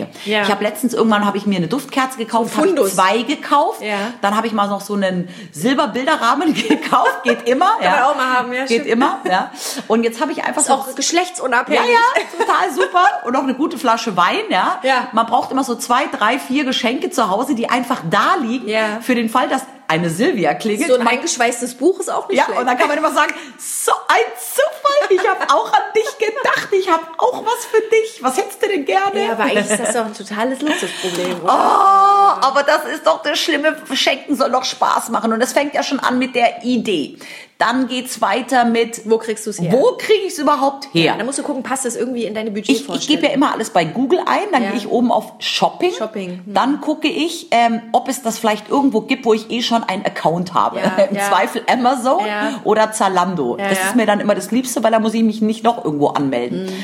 Proforma-Geschenke. 0.07 0.31
Ja. 0.31 0.43
Ich 0.43 0.51
habe 0.51 0.65
letztens 0.65 0.95
irgendwann 0.95 1.25
habe 1.25 1.37
ich 1.39 1.47
mir 1.47 1.57
eine 1.57 1.69
Duftkerze 1.69 2.19
gekauft, 2.19 2.57
habe 2.57 2.85
zwei 2.89 3.23
gekauft. 3.23 3.83
Ja. 3.83 3.97
Dann 4.21 4.37
habe 4.37 4.47
ich 4.47 4.53
mal 4.53 4.69
noch 4.69 4.81
so 4.81 4.95
einen 4.95 5.29
Silberbilderrahmen 5.53 6.55
gekauft. 6.69 7.23
Geht 7.25 7.49
immer. 7.49 7.77
Kann 7.81 7.93
man 7.93 8.03
auch 8.03 8.17
mal 8.17 8.27
haben, 8.39 8.53
ja, 8.53 8.61
Geht 8.65 8.83
stimmt. 8.83 8.87
immer. 8.87 9.19
Ja. 9.25 9.51
Und 9.89 10.05
jetzt 10.05 10.21
habe 10.21 10.33
ich 10.33 10.43
einfach 10.45 10.61
ist 10.63 10.69
so 10.69 10.75
auch 10.75 10.95
geschlechtsunabhängig. 10.95 11.81
ja, 11.85 12.21
ja, 12.23 12.45
total 12.45 12.73
super. 12.75 13.05
Und 13.25 13.33
noch 13.33 13.43
eine 13.43 13.55
gute 13.55 13.79
Flasche 13.79 14.17
Wein, 14.17 14.43
ja. 14.49 14.79
Ja. 14.83 15.09
Man 15.13 15.27
braucht 15.27 15.51
immer 15.53 15.65
so 15.65 15.75
zwei, 15.77 16.07
drei, 16.07 16.39
vier 16.39 16.65
Geschenke 16.65 17.11
zu 17.11 17.29
Hause, 17.31 17.55
die 17.55 17.69
einfach 17.71 18.01
da 18.11 18.37
liegen, 18.41 18.69
Ja. 18.69 19.01
für 19.01 19.15
den 19.15 19.29
Fall, 19.29 19.49
dass 19.49 19.63
eine 19.89 20.09
Silvia 20.09 20.55
klingelt. 20.55 20.89
So 20.89 20.99
ein 20.99 21.07
eingeschweißtes 21.07 21.75
Buch 21.75 21.99
ist 21.99 22.11
auch 22.13 22.29
nicht 22.29 22.39
ja, 22.39 22.45
schlecht. 22.45 22.61
und 22.61 22.67
dann 22.67 22.79
kann 22.79 22.87
man 22.87 22.97
immer 22.99 23.11
sagen, 23.13 23.35
so 23.59 23.91
ein 24.09 24.25
Zufall, 24.39 25.00
ich 25.11 25.21
habe 25.29 25.53
auch 25.53 25.73
an 25.73 25.83
dich 25.95 26.19
gedacht, 26.19 26.69
ich 26.73 26.89
habe 26.91 27.03
auch 27.19 27.45
was 27.45 27.65
für 27.67 27.81
dich. 27.91 28.23
Was 28.23 28.37
hättest 28.37 28.63
du 28.63 28.69
denn 28.69 28.85
gerne? 28.85 29.25
ja, 29.27 29.33
aber 29.33 29.45
eigentlich 29.45 29.71
ist 29.71 29.81
das 29.81 29.93
doch 29.95 30.05
ein 30.07 30.15
totales 30.15 30.61
Luxusproblem. 30.63 31.37
Oh, 31.43 31.45
Oder? 31.45 32.39
aber 32.43 32.63
das 32.63 32.85
ist 32.93 33.07
doch 33.07 33.23
das 33.23 33.39
Schlimme. 33.39 33.77
Schenken 33.93 34.37
soll 34.37 34.51
doch 34.51 34.65
Spaß 34.65 35.11
machen. 35.11 35.33
Und 35.33 35.41
es 35.41 35.53
fängt 35.53 35.75
ja 35.75 35.83
schon 35.83 36.01
an 36.01 36.19
mit 36.19 36.35
der 36.35 36.63
Idee. 36.65 37.19
Dann 37.59 37.89
geht's 37.89 38.23
weiter 38.23 38.65
mit, 38.65 39.03
Wo 39.05 39.19
kriegst 39.19 39.45
du 39.45 39.51
es 39.51 39.61
her? 39.61 39.71
wo 39.73 39.93
kriege 39.99 40.23
ich 40.25 40.33
es 40.33 40.39
überhaupt 40.39 40.89
her? 40.95 41.15
Dann 41.19 41.27
musst 41.27 41.39
du 41.39 41.43
gucken, 41.43 41.63
passt 41.63 41.85
das 41.85 41.95
irgendwie 41.95 42.25
in 42.25 42.33
deine 42.33 42.49
Ich, 42.49 42.55
Budgetvorstellung? 42.55 42.99
ich 43.01 43.07
gebe 43.07 43.27
ja 43.27 43.33
immer 43.35 43.53
alles 43.53 43.69
bei 43.69 43.85
Google 43.85 44.21
ein, 44.25 44.45
dann 44.51 44.63
Ja. 44.63 44.71
gehe 44.71 44.79
ich 44.79 44.89
oben 44.89 45.13
auf 45.13 45.35
Shopping. 45.41 45.93
Shopping, 45.93 46.31
hm. 46.47 46.55
Dann 46.55 46.81
gucke 46.81 47.07
ich, 47.09 47.49
ähm, 47.51 47.83
ob 47.93 48.09
es 48.09 48.23
das 48.23 48.39
vielleicht 48.39 48.71
irgendwo 48.71 49.03
gibt, 49.03 49.27
wo 49.27 49.35
ich 49.35 49.51
eh 49.51 49.61
schon 49.61 49.85
einen 49.85 50.07
Account 50.07 50.55
habe. 50.55 50.79
Ja, 50.81 51.05
Im 51.11 51.15
ja. 51.17 51.29
Zweifel 51.29 51.63
Amazon 51.71 52.25
Ja. 52.27 52.61
oder 52.65 52.93
Zalando. 52.93 53.59
Ja, 53.59 53.69
das 53.69 53.79
ja. 53.79 53.85
ist 53.89 53.97
mir 53.97 54.07
dann 54.07 54.21
immer 54.21 54.35
das 54.35 54.51
Liebste, 54.51 54.83
weil 54.83 54.93
da 54.93 54.99
muss 55.01 55.15
ich 55.15 55.23
mich 55.23 55.41
nicht 55.41 55.65
noch 55.65 55.85
irgendwo 55.85 56.09
anmelden. 56.09 56.69
Hm. 56.69 56.75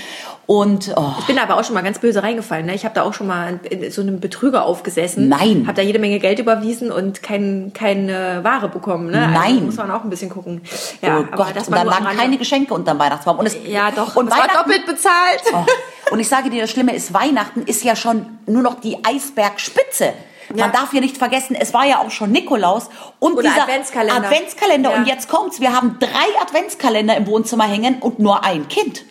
Und 0.47 0.93
oh, 0.97 1.13
Ich 1.19 1.27
bin 1.27 1.37
da 1.37 1.43
aber 1.43 1.59
auch 1.59 1.65
schon 1.65 1.75
mal 1.75 1.83
ganz 1.83 1.99
böse 1.99 2.23
reingefallen. 2.23 2.67
Ne? 2.67 2.75
Ich 2.75 2.85
habe 2.85 2.95
da 2.95 3.03
auch 3.03 3.13
schon 3.13 3.27
mal 3.27 3.59
in 3.69 3.91
so 3.91 4.01
einem 4.01 4.21
Betrüger 4.21 4.65
aufgesessen. 4.65 5.29
Nein. 5.29 5.65
Habe 5.67 5.75
da 5.75 5.83
jede 5.83 5.99
Menge 5.99 6.21
Geld 6.21 6.39
überwiesen 6.39 6.93
und 6.93 7.21
kein, 7.21 7.73
keine 7.75 8.45
Ware 8.45 8.69
bekommen. 8.69 9.11
Ne? 9.11 9.29
Nein. 9.33 9.55
Also 9.55 9.61
muss 9.63 9.77
man 9.77 9.91
auch 9.91 10.05
ein 10.05 10.11
bisschen 10.11 10.31
gucken. 10.31 10.61
Ja, 11.03 11.19
oh 11.19 11.37
Gott, 11.37 11.57
das 11.57 11.67
und 11.67 11.73
dann 11.73 11.81
am 11.83 11.89
lagen 11.89 12.07
Rande. 12.07 12.23
keine 12.23 12.39
Geschenke 12.39 12.75
unterm 12.75 13.01
Weihnachtsbaum. 13.01 13.41
Und 13.41 13.47
es, 13.47 13.57
Ja, 13.67 13.91
doch. 13.91 14.15
Und 14.15 14.29
es 14.29 14.39
war 14.39 14.47
doppelt 14.47 14.87
bezahlt. 14.87 15.43
Oh. 15.53 15.65
Und 16.13 16.21
ich 16.21 16.29
sage 16.29 16.49
dir, 16.49 16.63
das 16.63 16.71
Schlimme 16.71 16.95
ist, 16.95 17.13
Weihnachten 17.13 17.63
ist 17.63 17.83
ja 17.83 17.97
schon 17.97 18.39
nur 18.47 18.63
noch 18.63 18.81
die 18.81 18.99
Eisbergspitze. 19.05 20.13
Man 20.51 20.59
Ja. 20.59 20.69
darf 20.69 20.93
ja 20.93 21.01
nicht 21.01 21.17
vergessen, 21.19 21.57
es 21.59 21.73
war 21.75 21.85
ja 21.87 21.99
auch 22.01 22.11
schon 22.11 22.31
Nikolaus 22.33 22.89
und 23.19 23.35
Oder 23.35 23.43
dieser 23.49 23.63
Adventskalender. 23.63 24.17
Adventskalender. 24.29 24.91
Ja. 24.91 24.97
Und 24.97 25.07
jetzt 25.07 25.29
kommt's, 25.29 25.61
wir 25.61 25.73
haben 25.75 25.97
drei 26.01 26.41
Adventskalender 26.41 27.17
im 27.17 27.27
Wohnzimmer 27.27 27.65
hängen 27.65 27.97
und 28.01 28.19
nur 28.19 28.45
ein 28.45 28.69
Kind. 28.69 29.05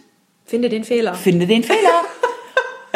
Finde 0.46 0.70
den 0.70 0.84
Fehler. 0.84 1.14
Finde 1.16 1.48
den 1.48 1.64
Fehler. 1.64 1.80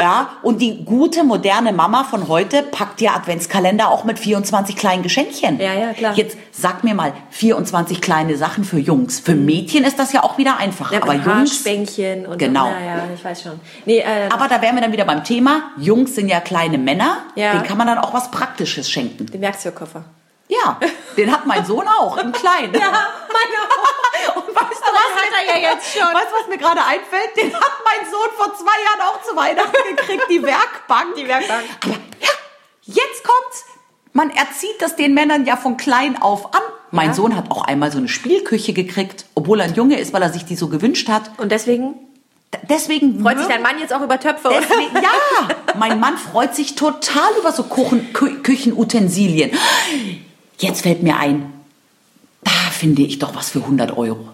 Ja, 0.01 0.29
und 0.41 0.61
die 0.61 0.83
gute, 0.85 1.23
moderne 1.23 1.73
Mama 1.73 2.03
von 2.03 2.27
heute 2.27 2.63
packt 2.63 3.01
ja 3.01 3.15
Adventskalender 3.15 3.89
auch 3.89 4.03
mit 4.03 4.19
24 4.19 4.75
kleinen 4.75 5.03
Geschenkchen. 5.03 5.59
Ja, 5.59 5.73
ja, 5.73 5.93
klar. 5.93 6.13
Jetzt 6.15 6.37
sag 6.51 6.83
mir 6.83 6.93
mal, 6.93 7.13
24 7.31 8.01
kleine 8.01 8.37
Sachen 8.37 8.63
für 8.63 8.79
Jungs. 8.79 9.19
Für 9.19 9.35
Mädchen 9.35 9.83
ist 9.83 9.99
das 9.99 10.13
ja 10.13 10.23
auch 10.23 10.37
wieder 10.37 10.57
einfach. 10.57 10.91
Ja, 10.91 11.01
aber 11.01 11.13
Jungs. 11.13 11.27
Haarspänchen 11.27 12.25
und 12.25 12.37
Genau. 12.37 12.67
Ja, 12.69 12.79
ja, 12.79 13.03
ich 13.13 13.23
weiß 13.23 13.43
schon. 13.43 13.59
Nee, 13.85 13.99
äh, 13.99 14.29
Aber 14.31 14.47
da 14.47 14.61
wären 14.61 14.75
wir 14.75 14.81
dann 14.81 14.91
wieder 14.91 15.05
beim 15.05 15.23
Thema. 15.23 15.71
Jungs 15.77 16.15
sind 16.15 16.27
ja 16.29 16.39
kleine 16.39 16.77
Männer. 16.77 17.17
Ja. 17.35 17.53
Den 17.53 17.63
kann 17.63 17.77
man 17.77 17.87
dann 17.87 17.97
auch 17.97 18.13
was 18.13 18.31
Praktisches 18.31 18.89
schenken. 18.89 19.25
den 19.27 19.41
Werkzeugkoffer. 19.41 20.03
Ja, 20.47 20.79
den 21.15 21.31
hat 21.31 21.45
mein 21.45 21.63
Sohn 21.63 21.85
auch, 21.87 22.17
im 22.17 22.31
Kleinen. 22.31 22.73
Ja, 22.79 22.89
meine 22.89 22.89
Und 22.89 23.35
weißt 23.35 23.75
du 23.75 23.81
was? 23.81 23.99
hat 24.59 25.45
er 25.45 25.59
ja 25.61 25.71
jetzt 25.71 25.93
schon. 25.93 26.13
Weißt 26.13 26.27
du, 26.31 26.35
was 26.41 26.47
mir 26.47 26.57
gerade 26.57 26.81
einfällt? 26.83 27.35
Den 27.37 27.53
hat 27.53 27.71
mein 27.85 28.09
Sohn 28.09 28.29
vor 28.37 28.53
zwei 28.55 28.65
Jahren 28.83 29.01
auch 29.09 29.23
zu 29.23 29.35
Weihnachten 29.35 29.95
gekriegt, 29.95 30.23
die 30.29 30.41
Werkbank. 30.43 31.15
Die 31.15 31.27
Werkbank. 31.27 31.63
Aber 31.83 31.93
ja, 32.19 32.29
jetzt 32.85 33.23
kommt's. 33.23 33.65
Man 34.13 34.31
erzieht 34.31 34.81
das 34.81 34.95
den 34.95 35.13
Männern 35.13 35.45
ja 35.45 35.55
von 35.55 35.77
klein 35.77 36.21
auf 36.21 36.53
an. 36.53 36.61
Mein 36.91 37.09
Ja. 37.09 37.13
Sohn 37.13 37.35
hat 37.35 37.51
auch 37.51 37.63
einmal 37.63 37.91
so 37.91 37.99
eine 37.99 38.07
Spielküche 38.07 38.73
gekriegt, 38.73 39.25
obwohl 39.35 39.59
er 39.59 39.67
ein 39.67 39.75
Junge 39.75 39.99
ist, 39.99 40.13
weil 40.13 40.21
er 40.23 40.33
sich 40.33 40.45
die 40.45 40.55
so 40.55 40.67
gewünscht 40.67 41.07
hat. 41.09 41.31
Und 41.37 41.51
deswegen 41.51 41.93
Deswegen 42.67 43.21
freut 43.21 43.37
sich 43.37 43.47
dein 43.47 43.61
Mann 43.61 43.77
jetzt 43.79 43.93
auch 43.93 44.01
über 44.01 44.19
Töpfe? 44.19 44.49
Deswegen, 44.51 44.95
ja, 44.95 45.55
mein 45.77 45.99
Mann 45.99 46.17
freut 46.17 46.55
sich 46.55 46.73
total 46.73 47.31
über 47.39 47.51
so 47.51 47.61
Kuchen, 47.63 48.11
Kü 48.11 48.41
Küchenutensilien. 48.41 49.51
Jetzt 50.57 50.81
fällt 50.81 51.03
mir 51.03 51.17
ein, 51.17 51.53
da 52.43 52.49
finde 52.71 53.03
ich 53.03 53.19
doch 53.19 53.35
was 53.35 53.51
für 53.51 53.59
100 53.59 53.95
Euro. 53.95 54.29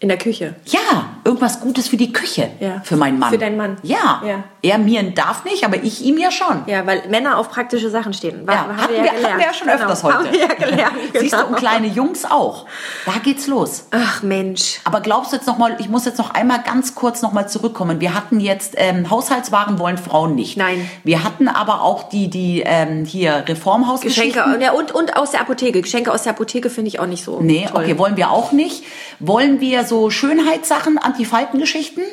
In 0.00 0.08
der 0.08 0.16
Küche. 0.16 0.54
Ja, 0.64 1.19
irgendwas 1.30 1.60
Gutes 1.60 1.88
für 1.88 1.96
die 1.96 2.12
Küche. 2.12 2.50
Ja. 2.60 2.80
Für 2.82 2.96
meinen 2.96 3.18
Mann. 3.18 3.30
Für 3.30 3.38
deinen 3.38 3.56
Mann. 3.56 3.76
Ja. 3.82 4.20
Ja. 4.26 4.44
Er 4.62 4.78
mir 4.78 5.02
darf 5.12 5.44
nicht, 5.44 5.64
aber 5.64 5.76
ich 5.82 6.02
ihm 6.04 6.18
ja 6.18 6.30
schon. 6.30 6.62
Ja, 6.66 6.86
weil 6.86 7.02
Männer 7.08 7.38
auf 7.38 7.48
praktische 7.50 7.88
Sachen 7.88 8.12
stehen. 8.12 8.46
Wa- 8.46 8.52
Ja, 8.52 8.58
haben 8.60 8.76
hatten 8.76 8.92
wir, 8.92 9.04
ja 9.04 9.12
hatten 9.12 9.38
wir 9.38 9.46
ja 9.46 9.54
schon 9.54 9.68
genau. 9.68 9.78
öfters 9.80 10.02
heute. 10.04 10.16
Haben 10.18 10.32
wir 10.32 10.38
ja 10.40 10.46
gelernt. 10.54 10.92
Siehst 11.18 11.32
du, 11.32 11.36
genau. 11.38 11.48
und 11.50 11.56
kleine 11.56 11.86
Jungs 11.86 12.24
auch. 12.24 12.66
Da 13.06 13.12
geht's 13.22 13.46
los. 13.46 13.84
Ach 13.92 14.22
Mensch. 14.22 14.80
Aber 14.84 15.00
glaubst 15.00 15.32
du 15.32 15.36
jetzt 15.36 15.46
noch 15.46 15.56
mal, 15.56 15.76
ich 15.78 15.88
muss 15.88 16.04
jetzt 16.04 16.18
noch 16.18 16.34
einmal 16.34 16.62
ganz 16.62 16.94
kurz 16.94 17.22
noch 17.22 17.32
mal 17.32 17.46
zurückkommen. 17.48 18.00
Wir 18.00 18.12
hatten 18.14 18.40
jetzt 18.40 18.74
ähm, 18.76 19.08
Haushaltswaren 19.10 19.78
wollen 19.78 19.98
Frauen 19.98 20.34
nicht. 20.34 20.56
Nein. 20.56 20.90
Wir 21.04 21.22
hatten 21.24 21.48
aber 21.48 21.82
auch 21.82 22.08
die 22.08 22.28
die 22.28 22.62
ähm, 22.66 23.04
hier 23.04 23.44
Reformhausgeschichten. 23.46 24.32
Geschenke 24.42 24.64
ja, 24.64 24.72
und, 24.72 24.92
und 24.92 25.16
aus 25.16 25.30
der 25.30 25.40
Apotheke. 25.40 25.80
Geschenke 25.80 26.12
aus 26.12 26.24
der 26.24 26.32
Apotheke 26.32 26.70
finde 26.70 26.88
ich 26.88 26.98
auch 27.00 27.06
nicht 27.06 27.24
so 27.24 27.40
Nee, 27.40 27.68
toll. 27.70 27.82
okay, 27.84 27.98
wollen 27.98 28.16
wir 28.16 28.30
auch 28.30 28.52
nicht. 28.52 28.82
Wollen 29.20 29.60
wir 29.60 29.84
so 29.84 30.10
Schönheitssachen, 30.10 30.98
Antifaltengeschichten? 30.98 31.19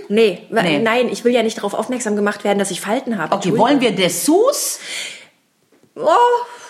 Nee, 0.09 0.45
wa- 0.49 0.61
Nee. 0.61 0.79
nein, 0.79 1.09
ich 1.09 1.23
will 1.23 1.33
ja 1.33 1.43
nicht 1.43 1.57
darauf 1.57 1.73
aufmerksam 1.73 2.15
gemacht 2.15 2.43
werden, 2.43 2.59
dass 2.59 2.71
ich 2.71 2.81
Falten 2.81 3.17
habe. 3.17 3.35
Okay, 3.35 3.57
wollen 3.57 3.81
wir 3.81 3.91
Dessous? 3.91 4.79
Oh, 5.95 6.05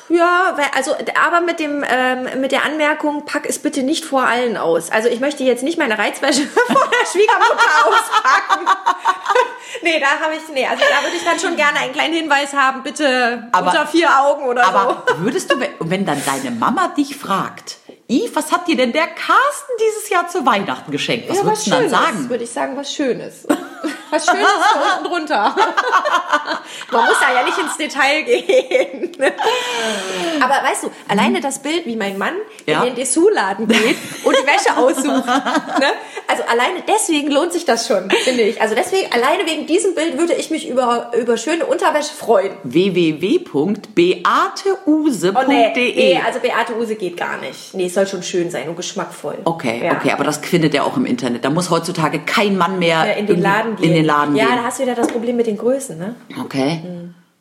ja, 0.09 0.53
weil- 0.55 0.71
also 0.75 0.95
aber 1.21 1.41
mit 1.41 1.59
dem 1.59 1.83
ähm, 1.89 2.39
mit 2.39 2.53
der 2.53 2.63
Anmerkung, 2.63 3.25
pack 3.25 3.45
es 3.45 3.59
bitte 3.59 3.83
nicht 3.83 4.05
vor 4.05 4.23
allen 4.23 4.55
aus. 4.55 4.89
Also 4.89 5.09
ich 5.09 5.19
möchte 5.19 5.43
jetzt 5.43 5.63
nicht 5.63 5.77
meine 5.77 5.97
Reizwäsche 5.97 6.43
vor 6.67 6.89
der 6.89 7.05
Schwiegermutter 7.11 7.55
auspacken. 7.87 8.67
nee, 9.83 9.99
da 9.99 10.23
habe 10.23 10.35
ich 10.35 10.41
nee, 10.53 10.65
also 10.65 10.81
da 10.81 11.03
würde 11.03 11.17
ich 11.17 11.25
dann 11.25 11.37
schon 11.39 11.57
gerne 11.57 11.79
einen 11.79 11.91
kleinen 11.91 12.13
Hinweis 12.13 12.53
haben, 12.53 12.83
bitte 12.83 13.49
Aber- 13.51 13.67
unter 13.67 13.85
vier 13.85 14.09
Augen 14.21 14.45
oder 14.45 14.65
Aber 14.65 15.03
würdest 15.17 15.51
du, 15.51 15.55
wenn 15.79 16.05
dann 16.05 16.21
deine 16.25 16.51
Mama 16.55 16.87
dich 16.95 17.17
fragt, 17.17 17.75
Yves, 18.09 18.35
was 18.35 18.51
hat 18.51 18.67
dir 18.67 18.77
denn 18.77 18.93
der 18.93 19.07
Carsten 19.07 19.73
dieses 19.81 20.09
Jahr 20.09 20.29
zu 20.29 20.45
Weihnachten 20.45 20.91
geschenkt? 20.91 21.29
Was 21.29 21.39
so. 21.39 21.43
würdest 21.43 21.67
du 21.67 21.71
dann 21.71 21.89
sagen? 21.89 22.29
würde 22.29 22.45
ich 22.45 22.51
sagen, 22.51 22.77
was 22.77 22.93
Schönes. 22.93 23.45
Was 24.09 24.25
Schönes 24.25 24.47
für 24.47 24.79
unten 24.79 25.03
drunter. 25.09 25.55
Man 26.91 27.05
muss 27.05 27.15
da 27.19 27.33
ja 27.33 27.43
nicht 27.43 27.57
ins 27.57 27.77
Detail 27.77 28.23
gehen. 28.23 29.11
Aber 30.41 30.55
weißt 30.69 30.83
du, 30.83 30.91
alleine 31.07 31.41
das 31.41 31.59
Bild, 31.61 31.85
wie 31.85 31.95
mein 31.95 32.17
Mann 32.17 32.33
Ja. 32.65 32.79
in 32.81 32.87
den 32.87 32.95
Dessous-Laden 32.95 33.67
geht 33.67 33.97
und 34.23 34.35
die 34.35 34.47
Wäsche 34.47 34.75
aussucht. 34.77 35.25
Ne? 35.25 35.93
Also 36.27 36.43
alleine 36.43 36.83
deswegen 36.87 37.31
lohnt 37.31 37.53
sich 37.53 37.65
das 37.65 37.87
schon, 37.87 38.09
finde 38.09 38.43
ich. 38.43 38.61
Also 38.61 38.75
deswegen, 38.75 39.11
alleine 39.11 39.45
wegen 39.45 39.65
diesem 39.67 39.95
Bild 39.95 40.17
würde 40.17 40.33
ich 40.33 40.49
mich 40.51 40.67
über, 40.67 41.11
über 41.17 41.37
schöne 41.37 41.65
Unterwäsche 41.65 42.13
freuen. 42.13 42.57
www.beateuse.de 42.63 45.33
Oh 45.35 45.43
nee, 45.47 45.71
nee, 45.75 46.21
also 46.25 46.39
Beate 46.39 46.75
Use 46.77 46.95
geht 46.95 47.17
gar 47.17 47.37
nicht. 47.37 47.73
Nee, 47.73 47.85
es 47.87 47.93
soll 47.93 48.07
schon 48.07 48.23
schön 48.23 48.49
sein 48.51 48.67
und 48.69 48.75
geschmackvoll. 48.75 49.37
Okay, 49.45 49.81
Ja. 49.85 49.93
okay, 49.93 50.11
aber 50.11 50.23
das 50.23 50.37
findet 50.37 50.73
ihr 50.73 50.85
auch 50.85 50.97
im 50.97 51.05
Internet. 51.05 51.45
Da 51.45 51.49
muss 51.49 51.69
heutzutage 51.69 52.19
kein 52.19 52.57
Mann 52.57 52.79
mehr 52.79 53.05
Ja, 53.05 53.13
in 53.13 53.27
den 53.27 53.41
Laden 53.41 53.75
gehen. 53.75 53.96
Den 53.97 54.05
Laden 54.05 54.35
ja, 54.35 54.45
gehen. 54.45 54.55
da 54.57 54.63
hast 54.63 54.77
du 54.77 54.83
wieder 54.83 54.95
das 54.95 55.07
Problem 55.07 55.35
mit 55.37 55.47
den 55.47 55.57
Größen, 55.57 55.97
ne? 55.97 56.15
Okay. 56.39 56.81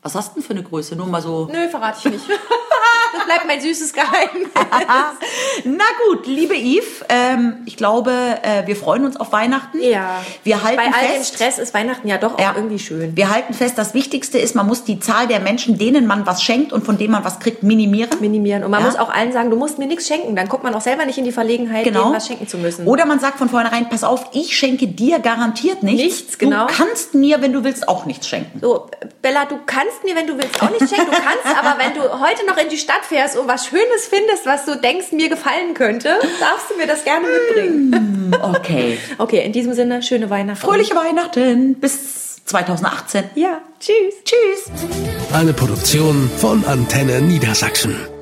Was 0.06 0.14
hast 0.14 0.28
du 0.30 0.34
denn 0.34 0.44
für 0.44 0.52
eine 0.52 0.62
Größe? 0.62 0.94
Nur 0.94 1.08
mal 1.08 1.20
so. 1.20 1.48
Nö, 1.52 1.68
verrate 1.68 1.98
ich 1.98 2.12
nicht. 2.12 2.24
Das 2.28 3.24
bleibt 3.24 3.46
mein 3.46 3.60
süßes 3.60 3.92
Geheimnis. 3.92 4.48
Na 5.64 5.84
gut, 6.06 6.26
liebe 6.26 6.54
Yves, 6.54 7.04
ähm, 7.08 7.56
ich 7.66 7.76
glaube, 7.76 8.12
äh, 8.42 8.66
wir 8.66 8.76
freuen 8.76 9.04
uns 9.04 9.16
auf 9.16 9.32
Weihnachten. 9.32 9.80
Ja. 9.82 10.22
Wir 10.44 10.62
halten 10.62 10.76
Bei 10.76 10.84
all 10.96 11.14
dem. 11.14 11.24
Stress 11.24 11.58
ist 11.58 11.72
Weihnachten 11.74 12.06
ja 12.06 12.18
doch 12.18 12.34
auch 12.34 12.38
Ja. 12.40 12.52
irgendwie 12.54 12.78
schön. 12.78 13.16
Wir 13.16 13.30
halten 13.30 13.52
fest, 13.54 13.78
das 13.78 13.94
Wichtigste 13.94 14.38
ist, 14.38 14.54
man 14.54 14.66
muss 14.66 14.84
die 14.84 15.00
Zahl 15.00 15.26
der 15.26 15.40
Menschen, 15.40 15.76
denen 15.78 16.06
man 16.06 16.24
was 16.26 16.42
schenkt 16.42 16.72
und 16.72 16.84
von 16.84 16.98
denen 16.98 17.10
man 17.12 17.24
was 17.24 17.40
kriegt, 17.40 17.62
minimieren. 17.64 18.10
Minimieren. 18.20 18.62
Und 18.64 18.70
man 18.70 18.80
Ja. 18.80 18.86
muss 18.86 18.96
auch 18.96 19.10
allen 19.12 19.32
sagen, 19.32 19.50
du 19.50 19.56
musst 19.56 19.78
mir 19.78 19.86
nichts 19.86 20.06
schenken. 20.06 20.36
Dann 20.36 20.48
kommt 20.48 20.62
man 20.62 20.74
auch 20.74 20.80
selber 20.82 21.04
nicht 21.06 21.18
in 21.18 21.24
die 21.24 21.32
Verlegenheit, 21.32 21.84
Genau. 21.84 22.04
denen 22.04 22.14
was 22.16 22.26
schenken 22.28 22.46
zu 22.46 22.58
müssen. 22.58 22.86
Oder 22.86 23.06
man 23.06 23.18
sagt 23.18 23.38
von 23.38 23.48
vornherein, 23.48 23.88
pass 23.88 24.04
auf, 24.04 24.26
ich 24.34 24.56
schenke 24.56 24.86
dir 24.86 25.18
garantiert 25.18 25.82
nichts. 25.82 26.02
Nichts, 26.02 26.38
genau. 26.38 26.66
Du 26.66 26.74
kannst 26.74 27.14
mir, 27.14 27.40
wenn 27.42 27.52
du 27.52 27.64
willst, 27.64 27.88
auch 27.88 28.04
nichts 28.06 28.28
schenken. 28.28 28.60
So, 28.60 28.88
Bella, 29.22 29.46
du 29.46 29.58
kannst 29.96 30.04
mir, 30.04 30.16
wenn 30.16 30.26
du 30.26 30.36
willst, 30.36 30.62
auch 30.62 30.70
nicht 30.70 30.88
schenken. 30.88 31.10
Du 31.10 31.16
kannst, 31.16 31.58
aber 31.58 31.78
wenn 31.78 31.94
du 31.94 32.20
heute 32.20 32.44
noch 32.46 32.56
in 32.56 32.68
die 32.68 32.78
Stadt 32.78 33.04
fährst 33.08 33.36
und 33.36 33.48
was 33.48 33.66
Schönes 33.66 34.06
findest, 34.08 34.46
was 34.46 34.64
du 34.64 34.76
denkst, 34.76 35.12
mir 35.12 35.28
gefallen 35.28 35.74
könnte, 35.74 36.08
darfst 36.40 36.70
du 36.70 36.76
mir 36.76 36.86
das 36.86 37.04
gerne 37.04 37.26
mitbringen. 37.26 38.34
Okay. 38.42 38.98
Okay, 39.18 39.44
in 39.44 39.52
diesem 39.52 39.72
Sinne, 39.72 40.02
schöne 40.02 40.30
Weihnachten. 40.30 40.60
Fröhliche 40.60 40.94
Weihnachten 40.94 41.74
bis 41.74 42.44
2018. 42.44 43.24
Ja, 43.34 43.60
tschüss. 43.80 44.14
Tschüss. 44.24 44.72
Eine 45.32 45.52
Produktion 45.52 46.30
von 46.38 46.64
Antenne 46.64 47.20
Niedersachsen. 47.20 48.15